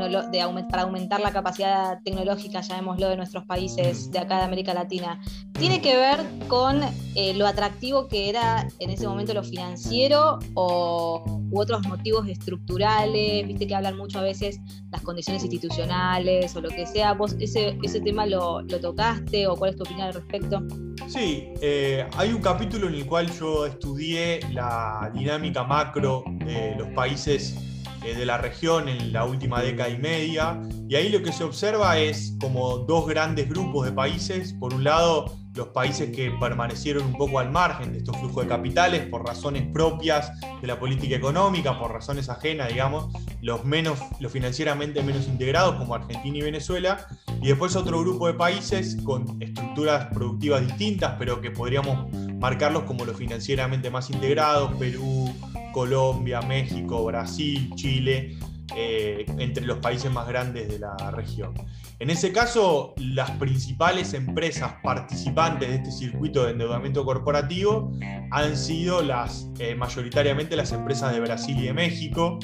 [0.70, 5.20] para aumentar la capacidad tecnológica, llamémoslo, de nuestros países de acá de América Latina,
[5.52, 6.80] ¿tiene que ver con
[7.14, 13.46] eh, lo atractivo que era en ese momento lo financiero o u otros motivos estructurales?
[13.46, 17.14] Viste que hablan mucho a veces las condiciones institucionales o lo que sea.
[17.14, 20.62] ¿Vos ese, ese tema lo, tocaste o cuál es tu opinión al respecto?
[21.08, 26.88] Sí, eh, hay un capítulo en el cual yo estudié la dinámica macro de los
[26.90, 27.56] países
[28.02, 30.60] de la región en la última década y media.
[30.88, 34.52] Y ahí lo que se observa es como dos grandes grupos de países.
[34.54, 38.48] Por un lado, los países que permanecieron un poco al margen de estos flujos de
[38.48, 44.30] capitales por razones propias de la política económica, por razones ajenas, digamos, los, menos, los
[44.30, 47.06] financieramente menos integrados como Argentina y Venezuela,
[47.42, 53.04] y después otro grupo de países con estructuras productivas distintas, pero que podríamos marcarlos como
[53.04, 55.34] los financieramente más integrados, Perú,
[55.72, 58.36] Colombia, México, Brasil, Chile,
[58.76, 61.54] eh, entre los países más grandes de la región.
[61.98, 67.90] En ese caso, las principales empresas participantes de este circuito de endeudamiento corporativo
[68.30, 72.38] han sido las, eh, mayoritariamente las empresas de Brasil y de México,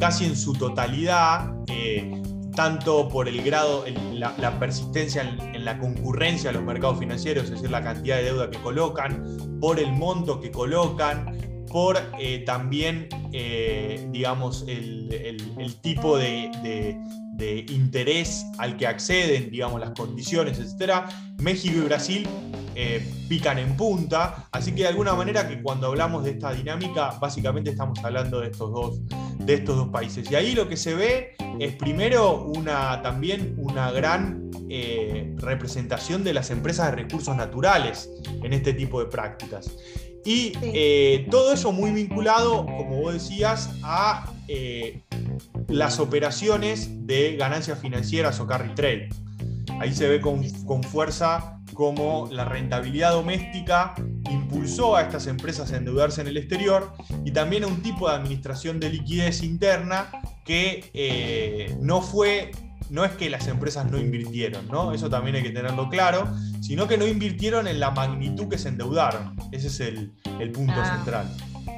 [0.00, 1.52] casi en su totalidad.
[1.68, 2.22] Eh,
[2.58, 7.70] tanto por el grado, la, persistencia en, la concurrencia de los mercados financieros, es decir,
[7.70, 11.36] la cantidad de deuda que colocan, por el monto que colocan,
[11.68, 15.08] por eh, también, eh, digamos, el,
[15.82, 16.96] tipo de,
[17.68, 21.04] interés al que acceden, digamos, las condiciones, etc.
[21.38, 22.28] México y Brasil
[22.74, 27.16] eh, pican en punta, así que de alguna manera que cuando hablamos de esta dinámica,
[27.20, 29.00] básicamente estamos hablando de estos dos,
[29.38, 30.30] de estos dos países.
[30.30, 34.50] Y ahí lo que se ve es primero una, también una gran
[35.36, 38.10] representación de las empresas de recursos naturales
[38.42, 39.70] en este tipo de prácticas.
[40.28, 45.00] Y eh, todo eso muy vinculado, como vos decías, a eh,
[45.68, 49.08] las operaciones de ganancias financieras o carry trade.
[49.80, 53.94] Ahí se ve con, con fuerza cómo la rentabilidad doméstica
[54.30, 56.92] impulsó a estas empresas a endeudarse en el exterior
[57.24, 60.10] y también a un tipo de administración de liquidez interna
[60.44, 62.50] que eh, no fue
[62.90, 64.92] no es que las empresas no invirtieron, ¿no?
[64.92, 66.28] Eso también hay que tenerlo claro,
[66.60, 69.36] sino que no invirtieron en la magnitud que se endeudaron.
[69.52, 70.12] Ese es el,
[70.52, 71.30] punto ah, central.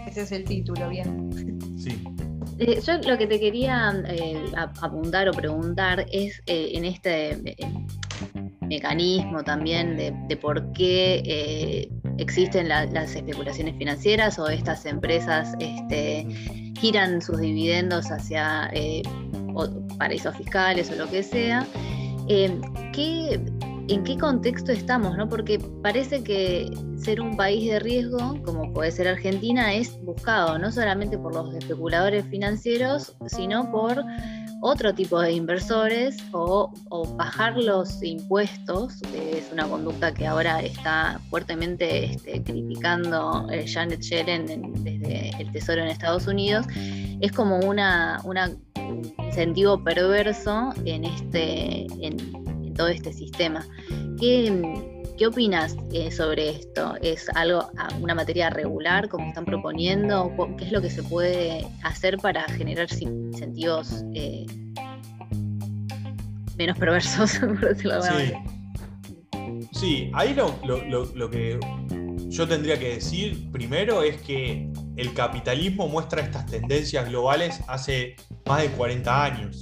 [0.06, 1.30] Ese es el título, bien.
[1.78, 2.02] Sí.
[2.58, 7.56] Eh, yo lo que te quería eh, apuntar o preguntar es eh, en este
[8.60, 16.26] mecanismo también de, por qué existen las especulaciones financieras o estas empresas este,
[16.80, 18.70] giran sus dividendos hacia
[19.98, 21.66] paraísos fiscales o lo que sea,
[22.28, 22.60] eh,
[23.88, 25.16] ¿en qué contexto estamos?
[25.16, 25.28] ¿no?
[25.28, 30.70] Porque parece que ser un país de riesgo, como puede ser Argentina, es buscado no
[30.70, 34.04] solamente por los especuladores financieros, sino por
[34.60, 36.72] otro tipo de inversores o,
[37.16, 44.00] bajar los impuestos, que es una conducta que ahora está fuertemente este, criticando eh, Janet
[44.00, 46.66] Yellen desde el Tesoro en Estados Unidos,
[47.20, 48.50] es como una, una
[49.18, 53.66] incentivo perverso en, este, en, todo este sistema.
[54.18, 54.46] ¿Qué,
[55.20, 56.94] ¿Qué opinas eh, sobre esto?
[57.02, 60.32] ¿Es algo, una materia regular como están proponiendo?
[60.56, 64.46] ¿Qué es lo que se puede hacer para generar incentivos eh,
[66.56, 68.32] menos perversos, por decirlo sí.
[69.72, 71.60] sí, ahí lo, lo que
[72.28, 78.62] yo tendría que decir primero es que el capitalismo muestra estas tendencias globales hace más
[78.62, 79.60] de 40 años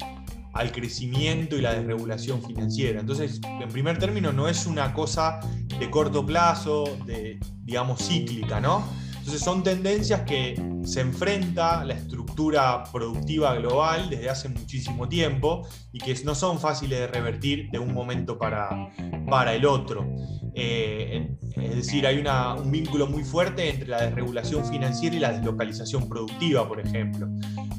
[0.52, 3.00] al crecimiento y la desregulación financiera.
[3.00, 5.40] Entonces, en primer término, no es una cosa
[5.78, 8.84] de corto plazo, de, digamos, cíclica, ¿no?
[9.28, 15.98] Entonces son tendencias que se enfrenta la estructura productiva global desde hace muchísimo tiempo y
[15.98, 18.90] que no son fáciles de revertir de un momento para,
[19.28, 20.08] para el otro.
[20.54, 26.08] Eh, es decir, hay un vínculo muy fuerte entre la desregulación financiera y la deslocalización
[26.08, 27.28] productiva, por ejemplo.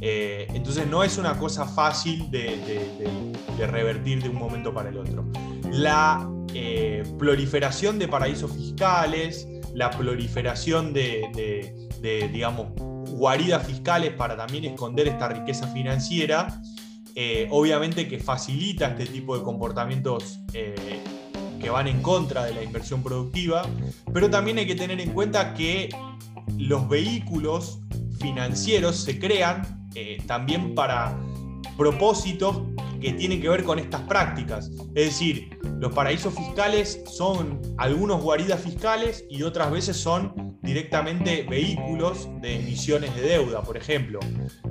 [0.02, 5.26] Eh, entonces no es una cosa fácil de, revertir de un momento para el otro.
[5.72, 11.90] La eh, proliferación de paraísos fiscales, la proliferación de,
[12.32, 12.68] digamos,
[13.12, 16.62] guaridas fiscales para también esconder esta riqueza financiera,
[17.50, 20.40] obviamente que facilita este tipo de comportamientos
[21.60, 23.64] que van en contra de la inversión productiva,
[24.14, 25.90] pero también hay que tener en cuenta que
[26.58, 27.80] los vehículos
[28.20, 31.18] financieros se crean eh, también para
[31.78, 32.62] propósitos
[33.00, 34.70] que tienen que ver con estas prácticas.
[34.96, 42.28] Es decir, los paraísos fiscales son algunos guaridas fiscales y otras veces son directamente vehículos
[42.42, 43.62] de emisiones de deuda.
[43.62, 44.20] Por ejemplo,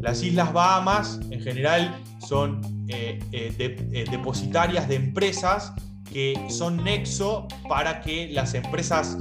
[0.02, 5.72] las Islas Bahamas en general son eh, eh, depositarias de empresas
[6.12, 9.16] que son nexo para que las empresas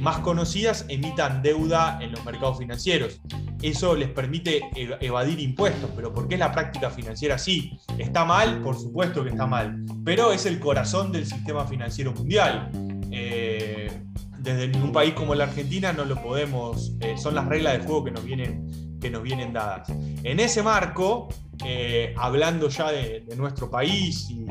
[0.00, 3.20] más conocidas emitan deuda en los mercados financieros
[3.62, 4.60] eso les permite
[5.00, 7.76] evadir impuestos, pero ¿por qué es la práctica financiera así?
[7.98, 8.62] ¿Está mal?
[8.62, 12.70] Por supuesto que está mal, pero es el corazón del sistema financiero mundial.
[13.10, 13.90] Eh,
[14.38, 18.04] desde un país como la Argentina no lo podemos, eh, son las reglas de juego
[18.04, 19.88] que nos vienen, que nos vienen dadas.
[20.22, 21.28] En ese marco,
[21.64, 24.46] eh, hablando ya de, nuestro país y,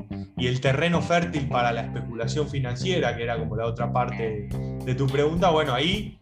[0.46, 4.48] el terreno fértil para la especulación financiera, que era como la otra parte
[4.86, 6.18] de, tu pregunta, bueno, ahí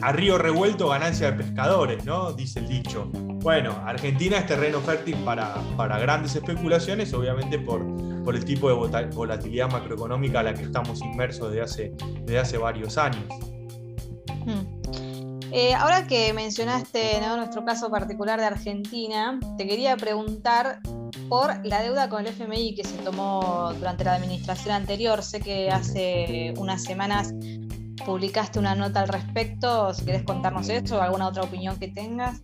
[0.00, 2.32] a río revuelto ganancia de pescadores, ¿no?
[2.32, 3.10] Dice el dicho.
[3.12, 7.84] Bueno, Argentina es terreno fértil para, para grandes especulaciones, obviamente por,
[8.22, 11.92] por el tipo de volatilidad macroeconómica a la que estamos inmersos desde hace,
[12.22, 13.24] desde hace varios años.
[14.44, 14.81] Hmm.
[15.54, 20.80] Eh, ahora que mencionaste nuestro caso particular de Argentina, te quería preguntar
[21.28, 25.22] por la deuda con el FMI que se tomó durante la administración anterior.
[25.22, 27.34] Sé que hace unas semanas
[28.06, 32.42] publicaste una nota al respecto, si querés contarnos eso o alguna otra opinión que tengas.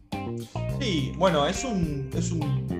[0.78, 2.78] Sí, bueno, es un, es un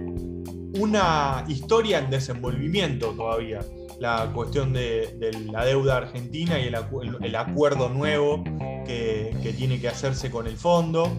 [0.79, 3.61] una historia en desenvolvimiento todavía
[3.99, 8.45] la cuestión de, la deuda argentina y el, acuerdo nuevo
[8.87, 9.18] que,
[9.53, 11.11] tiene que hacerse con el fondo.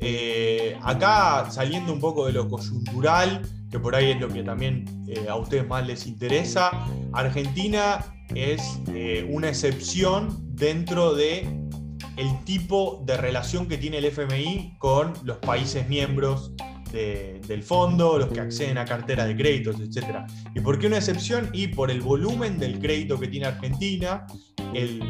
[0.00, 5.04] Eh, acá saliendo un poco de lo coyuntural, que por ahí es lo que también
[5.08, 6.70] eh, a ustedes más les interesa,
[7.12, 11.46] Argentina es eh, una excepción dentro de
[12.16, 16.52] el tipo de relación que tiene el FMI con los países miembros
[16.92, 20.26] del fondo, los que acceden a carteras de créditos, etc.
[20.54, 21.50] ¿Y por qué una excepción?
[21.52, 24.26] Y por el volumen del crédito que tiene Argentina,
[24.74, 25.02] el,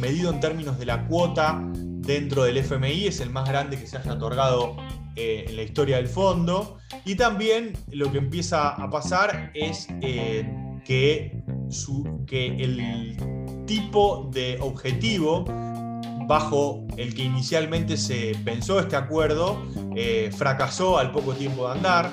[0.00, 3.98] medido en términos de la cuota dentro del FMI, es el más grande que se
[3.98, 4.76] haya otorgado
[5.16, 6.78] eh, en la historia del fondo.
[7.04, 10.48] Y también lo que empieza a pasar es eh,
[10.84, 13.16] que, su, que el
[13.66, 15.44] tipo de objetivo
[16.30, 19.60] bajo el que inicialmente se pensó este acuerdo,
[19.96, 22.12] eh, fracasó al poco tiempo de andar.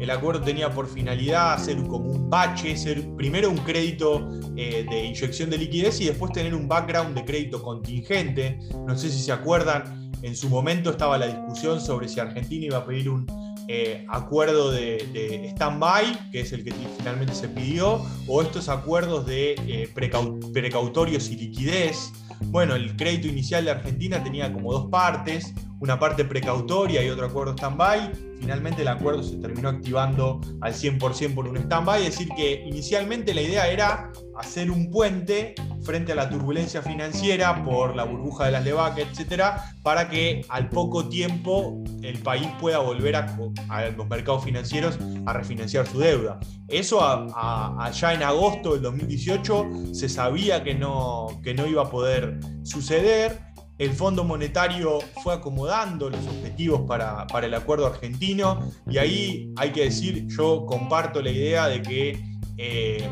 [0.00, 5.04] El acuerdo tenía por finalidad ser como un bache, ser primero un crédito eh, de
[5.04, 8.58] inyección de liquidez y después tener un background de crédito contingente.
[8.88, 12.78] No sé si se acuerdan, en su momento estaba la discusión sobre si Argentina iba
[12.78, 13.24] a pedir un
[13.68, 19.26] eh, acuerdo de, de stand-by, que es el que finalmente se pidió, o estos acuerdos
[19.26, 22.12] de precautorios y liquidez.
[22.46, 27.26] Bueno, el crédito inicial de Argentina tenía como dos partes, una parte precautoria y otro
[27.26, 28.12] acuerdo stand-by.
[28.40, 33.34] Finalmente el acuerdo se terminó activando al 100% por un stand-by, es decir, que inicialmente
[33.34, 38.52] la idea era hacer un puente frente a la turbulencia financiera por la burbuja de
[38.52, 44.44] las LEVAC, etcétera, para que al poco tiempo el país pueda volver a, los mercados
[44.44, 46.40] financieros a refinanciar su deuda.
[46.68, 52.40] Eso allá en agosto del 2018 se sabía que no, que no iba a poder
[52.62, 53.52] suceder.
[53.76, 59.72] El Fondo Monetario fue acomodando los objetivos para, para el acuerdo argentino y ahí hay
[59.72, 62.22] que decir, yo comparto la idea de que
[62.56, 63.08] eh,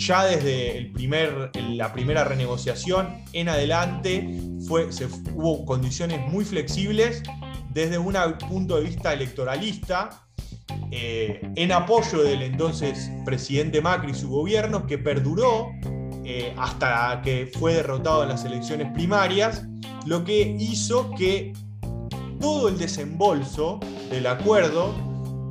[0.00, 7.22] ya desde el primer, la primera renegociación en adelante fue, se, hubo condiciones muy flexibles
[7.68, 8.16] desde un
[8.48, 10.24] punto de vista electoralista,
[10.90, 15.68] eh, en apoyo del entonces presidente Macri y su gobierno, que perduró
[16.24, 19.64] eh, hasta que fue derrotado en las elecciones primarias,
[20.06, 21.52] lo que hizo que
[22.40, 23.78] todo el desembolso
[24.10, 24.94] del acuerdo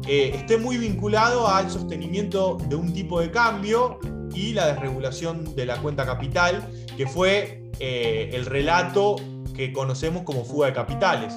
[0.07, 3.99] eh, esté muy vinculado al sostenimiento de un tipo de cambio
[4.33, 6.67] y la desregulación de la cuenta capital,
[6.97, 9.15] que fue eh, el relato
[9.55, 11.33] que conocemos como fuga de capitales.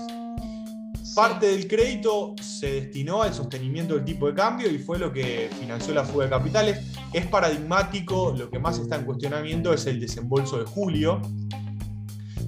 [1.14, 5.51] Parte del crédito se destinó al sostenimiento del tipo de cambio y fue lo que
[5.61, 6.80] financió la fuga de capitales.
[7.12, 11.20] Es paradigmático, lo que más está en cuestionamiento es el desembolso de julio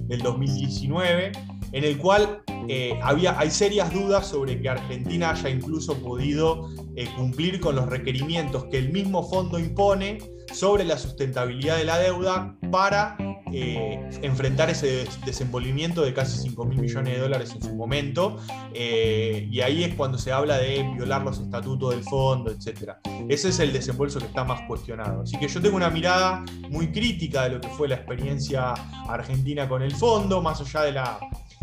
[0.07, 1.31] del 2019,
[1.73, 7.07] en el cual eh, había, hay serias dudas sobre que Argentina haya incluso podido eh,
[7.15, 10.17] cumplir con los requerimientos que el mismo fondo impone
[10.55, 13.17] sobre la sustentabilidad de la deuda para
[13.51, 18.37] eh, enfrentar ese desenvolvimiento de casi 5 mil millones de dólares en su momento.
[18.73, 22.93] Eh, y ahí es cuando se habla de violar los estatutos del fondo, etc.
[23.29, 25.21] Ese es el desembolso que está más cuestionado.
[25.21, 28.73] Así que yo tengo una mirada muy crítica de lo que fue la experiencia
[29.07, 31.19] argentina con el fondo, más allá de la,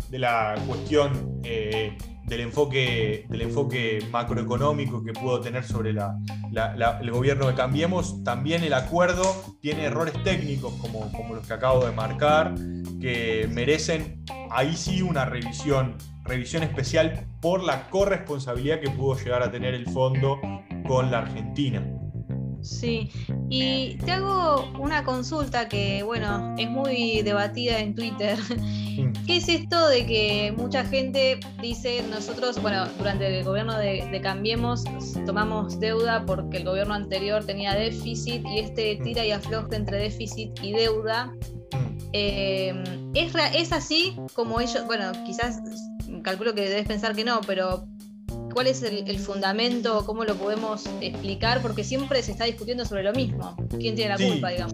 [0.09, 7.47] de la cuestión eh, del enfoque, del enfoque macroeconómico que pudo tener sobre el gobierno
[7.47, 9.23] de Cambiemos, también el acuerdo
[9.61, 12.55] tiene errores técnicos como, como los que acabo de marcar,
[13.01, 19.51] que merecen ahí sí una revisión, revisión especial por la corresponsabilidad que pudo llegar a
[19.51, 20.39] tener el fondo
[20.87, 21.83] con la Argentina.
[22.63, 23.09] Sí,
[23.49, 28.37] y te hago una consulta que, bueno, es muy debatida en Twitter.
[29.27, 34.85] ¿Qué es esto de que mucha gente dice, nosotros, bueno, durante el gobierno de, Cambiemos
[35.25, 39.03] tomamos deuda porque el gobierno anterior tenía déficit y este mm.
[39.03, 41.25] tira y afloja entre déficit y deuda?
[41.25, 41.97] Mm.
[42.13, 42.83] Eh,
[43.13, 45.61] ¿es, ¿Es así como ellos, bueno, quizás
[46.21, 47.87] calculo que debes pensar que no, pero
[48.53, 53.13] cuál es el, fundamento, cómo lo podemos explicar, porque siempre se está discutiendo sobre lo
[53.13, 53.55] mismo.
[53.79, 54.73] ¿Quién tiene la culpa, digamos?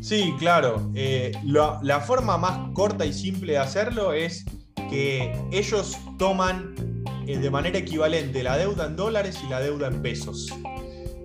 [0.00, 0.90] Sí, claro.
[0.94, 4.44] Eh, la forma más corta y simple de hacerlo es
[4.90, 6.74] que ellos toman
[7.26, 10.48] eh, de manera equivalente la deuda en dólares y la deuda en pesos.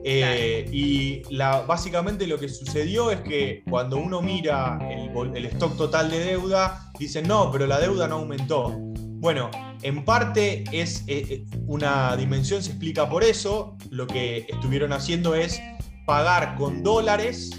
[0.07, 5.75] Eh, y la, básicamente lo que sucedió es que cuando uno mira el, el stock
[5.77, 8.84] total de deuda, dicen no, pero la deuda no aumentó.
[9.25, 9.49] Bueno,
[9.81, 13.75] en parte es eh, eh, una dimensión, se explica por eso.
[13.89, 15.59] Lo que estuvieron haciendo es
[16.05, 17.49] pagar con dólares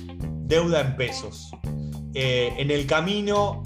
[0.45, 1.51] deuda en pesos.
[2.15, 3.65] Eh, en el camino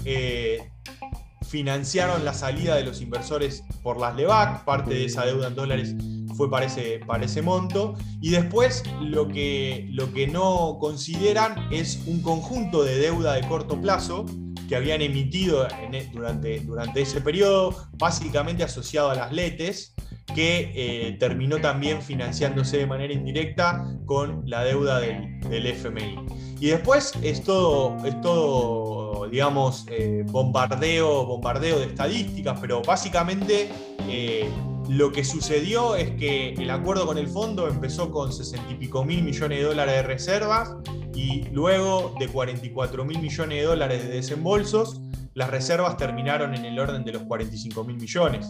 [1.47, 5.95] financiaron la salida de los inversores por las LEVAC, parte de esa deuda en dólares
[6.35, 7.93] fue para ese, para ese monto.
[8.19, 13.79] Y después lo que, lo que no consideran es un conjunto de deuda de corto
[13.79, 14.25] plazo
[14.71, 19.93] que habían emitido e, durante, ese periodo, básicamente asociado a las letes,
[20.33, 26.15] que eh, terminó también financiándose de manera indirecta con la deuda del, del FMI.
[26.61, 33.69] Y después es todo, es todo digamos, eh, bombardeo, bombardeo de estadísticas, pero básicamente
[34.07, 34.49] eh,
[34.87, 39.03] lo que sucedió es que el acuerdo con el fondo empezó con 60 y pico
[39.03, 40.75] mil millones de dólares de reservas
[41.13, 45.01] y luego de 44 mil millones de dólares de desembolsos,
[45.33, 48.47] las reservas terminaron en el orden de los 45 mil millones.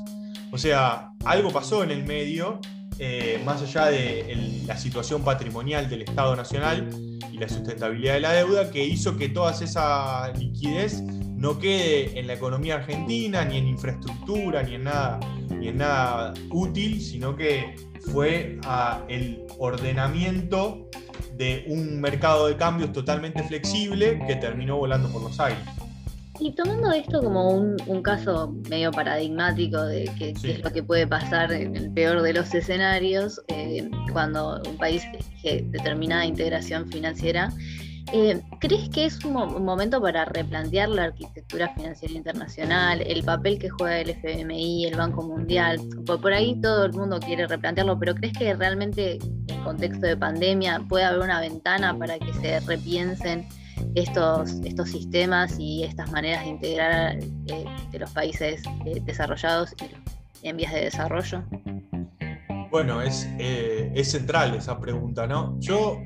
[0.51, 2.59] O sea, algo pasó en el medio,
[2.99, 6.89] eh, más allá de la situación patrimonial del Estado Nacional
[7.32, 11.01] y la sustentabilidad de la deuda, que hizo que toda esa liquidez
[11.41, 16.34] no quede en la economía argentina, ni en infraestructura, ni en nada, ni en nada
[16.51, 17.76] útil, sino que
[18.12, 20.89] fue a el ordenamiento
[21.38, 25.63] de un mercado de cambios totalmente flexible que terminó volando por los aires.
[26.39, 31.51] Y tomando esto como un, caso medio paradigmático de qué es lo que puede pasar
[31.51, 35.03] en el peor de los escenarios eh, cuando un país
[35.43, 37.53] que determinada integración financiera,
[38.11, 43.69] eh, ¿crees que es un, momento para replantear la arquitectura financiera internacional, el papel que
[43.69, 45.79] juega el FMI, el Banco Mundial?
[46.05, 50.81] por ahí todo el mundo quiere replantearlo, pero ¿crees que realmente en contexto de pandemia
[50.89, 53.47] puede haber una ventana para que se repiensen?
[53.95, 59.73] estos, estos sistemas y estas maneras de integrar eh, de los países eh, desarrollados
[60.43, 61.43] y en vías de desarrollo?
[62.69, 65.59] Bueno, es, eh, es central esa pregunta, ¿no?
[65.59, 66.01] Yo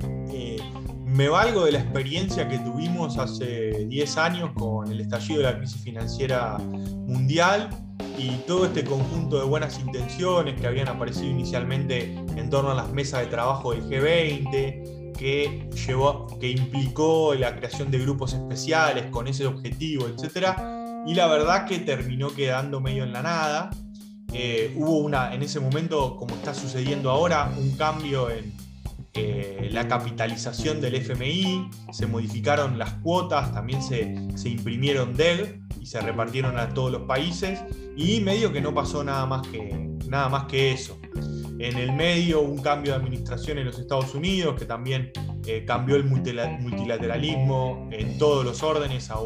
[1.16, 5.58] me valgo de la experiencia que tuvimos hace 10 años con el estallido de la
[5.58, 7.70] crisis financiera mundial
[8.18, 12.92] y todo este conjunto de buenas intenciones que habían aparecido inicialmente en torno a las
[12.92, 19.30] mesas de trabajo del G20, que, llevó, que implicó la creación de grupos especiales con
[19.30, 20.50] ese objetivo, etc.
[21.08, 23.70] Y la verdad que terminó quedando medio en la nada.
[24.34, 28.52] Eh, hubo una, en ese momento, como está sucediendo ahora, un cambio en
[29.16, 35.86] eh, la capitalización del FMI, se modificaron las cuotas, también se, se imprimieron DEG y
[35.86, 37.64] se repartieron a todos los países
[37.96, 41.00] y medio que no pasó nada más que, nada más que eso.
[41.60, 45.12] En el medio un cambio de administración en los Estados Unidos que también
[45.46, 49.20] eh, cambió el multilateralismo en todos los órdenes a,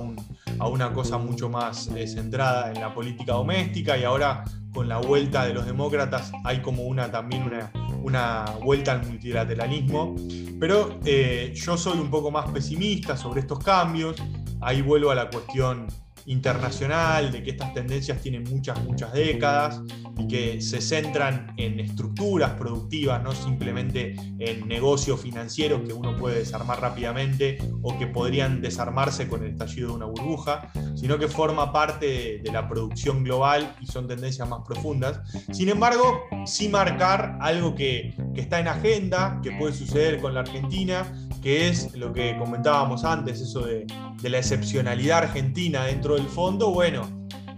[0.60, 4.44] a una cosa mucho más eh, centrada en la política doméstica y ahora
[4.74, 7.72] con la vuelta de los demócratas hay como una también una,
[8.04, 10.16] una vuelta al multilateralismo.
[10.60, 14.22] Pero eh, yo soy un poco más pesimista sobre estos cambios.
[14.62, 15.88] Ahí vuelvo a la cuestión
[16.30, 19.82] internacional, de que estas tendencias tienen muchas, muchas décadas
[20.18, 26.40] y que se centran en estructuras productivas, no simplemente en negocios financieros que uno puede
[26.40, 31.74] desarmar rápidamente o que podrían desarmarse con el estallido de una burbuja, sino que forma
[31.74, 35.22] parte de, la producción global y son tendencias más profundas.
[35.52, 40.42] Sin embargo, sí marcar algo que, que está en agenda, que puede suceder con la
[40.42, 41.12] Argentina,
[41.42, 43.86] que es lo que comentábamos antes, eso de,
[44.24, 46.72] la excepcionalidad argentina dentro del fondo.
[46.72, 47.08] Bueno,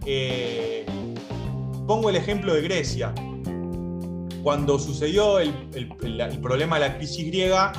[0.06, 0.86] eh,
[1.88, 3.14] pongo el ejemplo de Grecia.
[4.44, 7.74] Cuando sucedió el, problema de la crisis griega,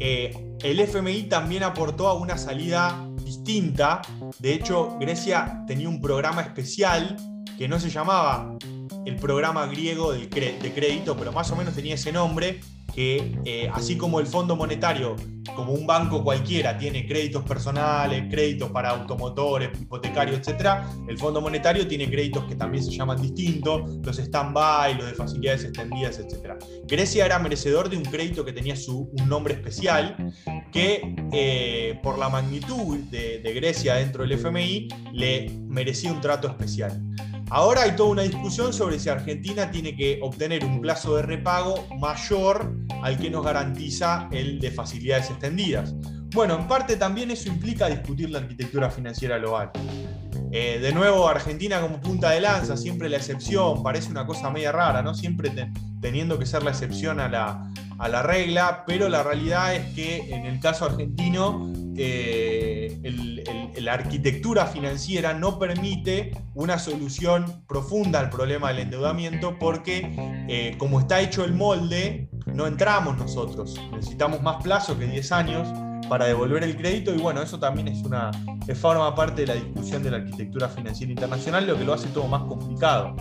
[0.00, 4.02] eh, el FMI también aportó a una salida distinta.
[4.38, 7.16] De hecho, Grecia tenía un programa especial
[7.58, 8.56] que no se llamaba
[9.04, 12.60] el programa griego de, de crédito, pero más o menos tenía ese nombre,
[12.94, 15.16] que eh, así como el Fondo Monetario,
[15.56, 20.78] como un banco cualquiera, tiene créditos personales, créditos para automotores, hipotecarios, etc.,
[21.08, 25.64] el Fondo Monetario tiene créditos que también se llaman distintos, los stand-by, los de facilidades
[25.64, 26.54] extendidas, etc.
[26.86, 30.32] Grecia era merecedor de un crédito que tenía su, un nombre especial,
[30.72, 36.46] que eh, por la magnitud de, de Grecia dentro del FMI le merecía un trato
[36.46, 37.02] especial.
[37.50, 41.86] Ahora hay toda una discusión sobre si Argentina tiene que obtener un plazo de repago
[41.98, 45.94] mayor al que nos garantiza el de facilidades extendidas.
[46.34, 49.70] Bueno, en parte también eso implica discutir la arquitectura financiera global.
[50.50, 54.72] Eh, de nuevo, Argentina como punta de lanza, siempre la excepción, parece una cosa media
[54.72, 55.14] rara, ¿no?
[55.14, 55.50] Siempre
[56.00, 60.34] teniendo que ser la excepción a la, a la regla, pero la realidad es que
[60.34, 62.73] en el caso argentino eh,
[63.80, 70.14] la arquitectura financiera no permite una solución profunda al problema del endeudamiento porque
[70.48, 73.80] eh, como está hecho el molde, no entramos nosotros.
[73.92, 75.68] Necesitamos más plazo que 10 años
[76.08, 78.30] para devolver el crédito y bueno, eso también es una,
[78.74, 82.26] forma parte de la discusión de la arquitectura financiera internacional, lo que lo hace todo
[82.26, 83.14] más complicado.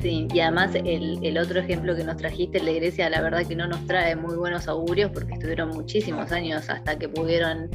[0.00, 3.54] Sí, y además el, otro ejemplo que nos trajiste, el de Grecia, la verdad que
[3.54, 7.68] no nos trae muy buenos augurios porque estuvieron muchísimos años hasta que pudieron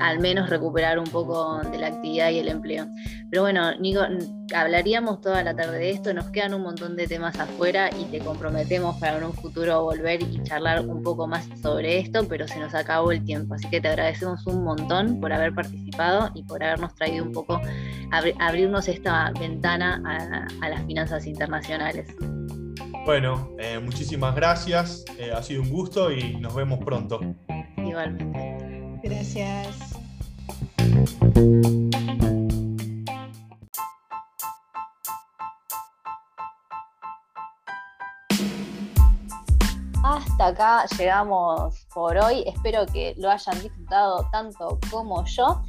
[0.00, 2.86] al menos recuperar un poco de la actividad y el empleo.
[3.30, 4.00] Pero bueno, Nico,
[4.54, 8.18] hablaríamos toda la tarde de esto, nos quedan un montón de temas afuera y te
[8.18, 12.58] comprometemos para en un futuro volver y charlar un poco más sobre esto, pero se
[12.58, 16.62] nos acabó el tiempo, así que te agradecemos un montón por haber participado y por
[16.62, 17.60] habernos traído un poco,
[18.38, 20.02] abrirnos esta ventana
[20.60, 22.08] a, las finanzas internacionales.
[23.04, 27.20] Bueno, eh, muchísimas gracias, eh, ha sido un gusto y nos vemos pronto.
[27.76, 28.51] Igualmente.
[29.02, 29.66] Gracias.
[40.04, 42.44] Hasta acá llegamos por hoy.
[42.46, 45.62] Espero que lo hayan disfrutado tanto como yo.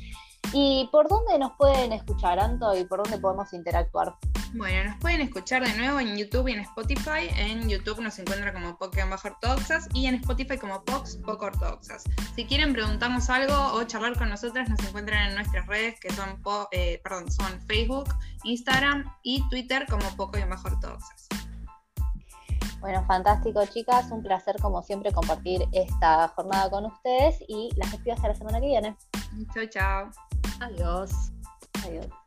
[0.51, 4.15] ¿Y por dónde nos pueden escuchar, Anto, y por dónde podemos interactuar?
[4.55, 7.27] Bueno, nos pueden escuchar de nuevo en YouTube y en Spotify.
[7.37, 12.03] En YouTube nos encuentra como Pokémon Bajo Ortodoxas y en Spotify como Pox Poco Ortodoxas.
[12.35, 16.39] Si quieren preguntarnos algo o charlar con nosotras, nos encuentran en nuestras redes que son,
[16.71, 21.27] eh, perdón, son Facebook, Instagram y Twitter como Poco Bajo Ortodoxas.
[22.79, 24.11] Bueno, fantástico, chicas.
[24.11, 28.59] Un placer, como siempre, compartir esta jornada con ustedes y las despido hasta la semana
[28.59, 28.95] que viene.
[29.55, 30.11] Chao, chao.
[30.59, 31.11] Adiós.
[31.85, 32.22] Adiós.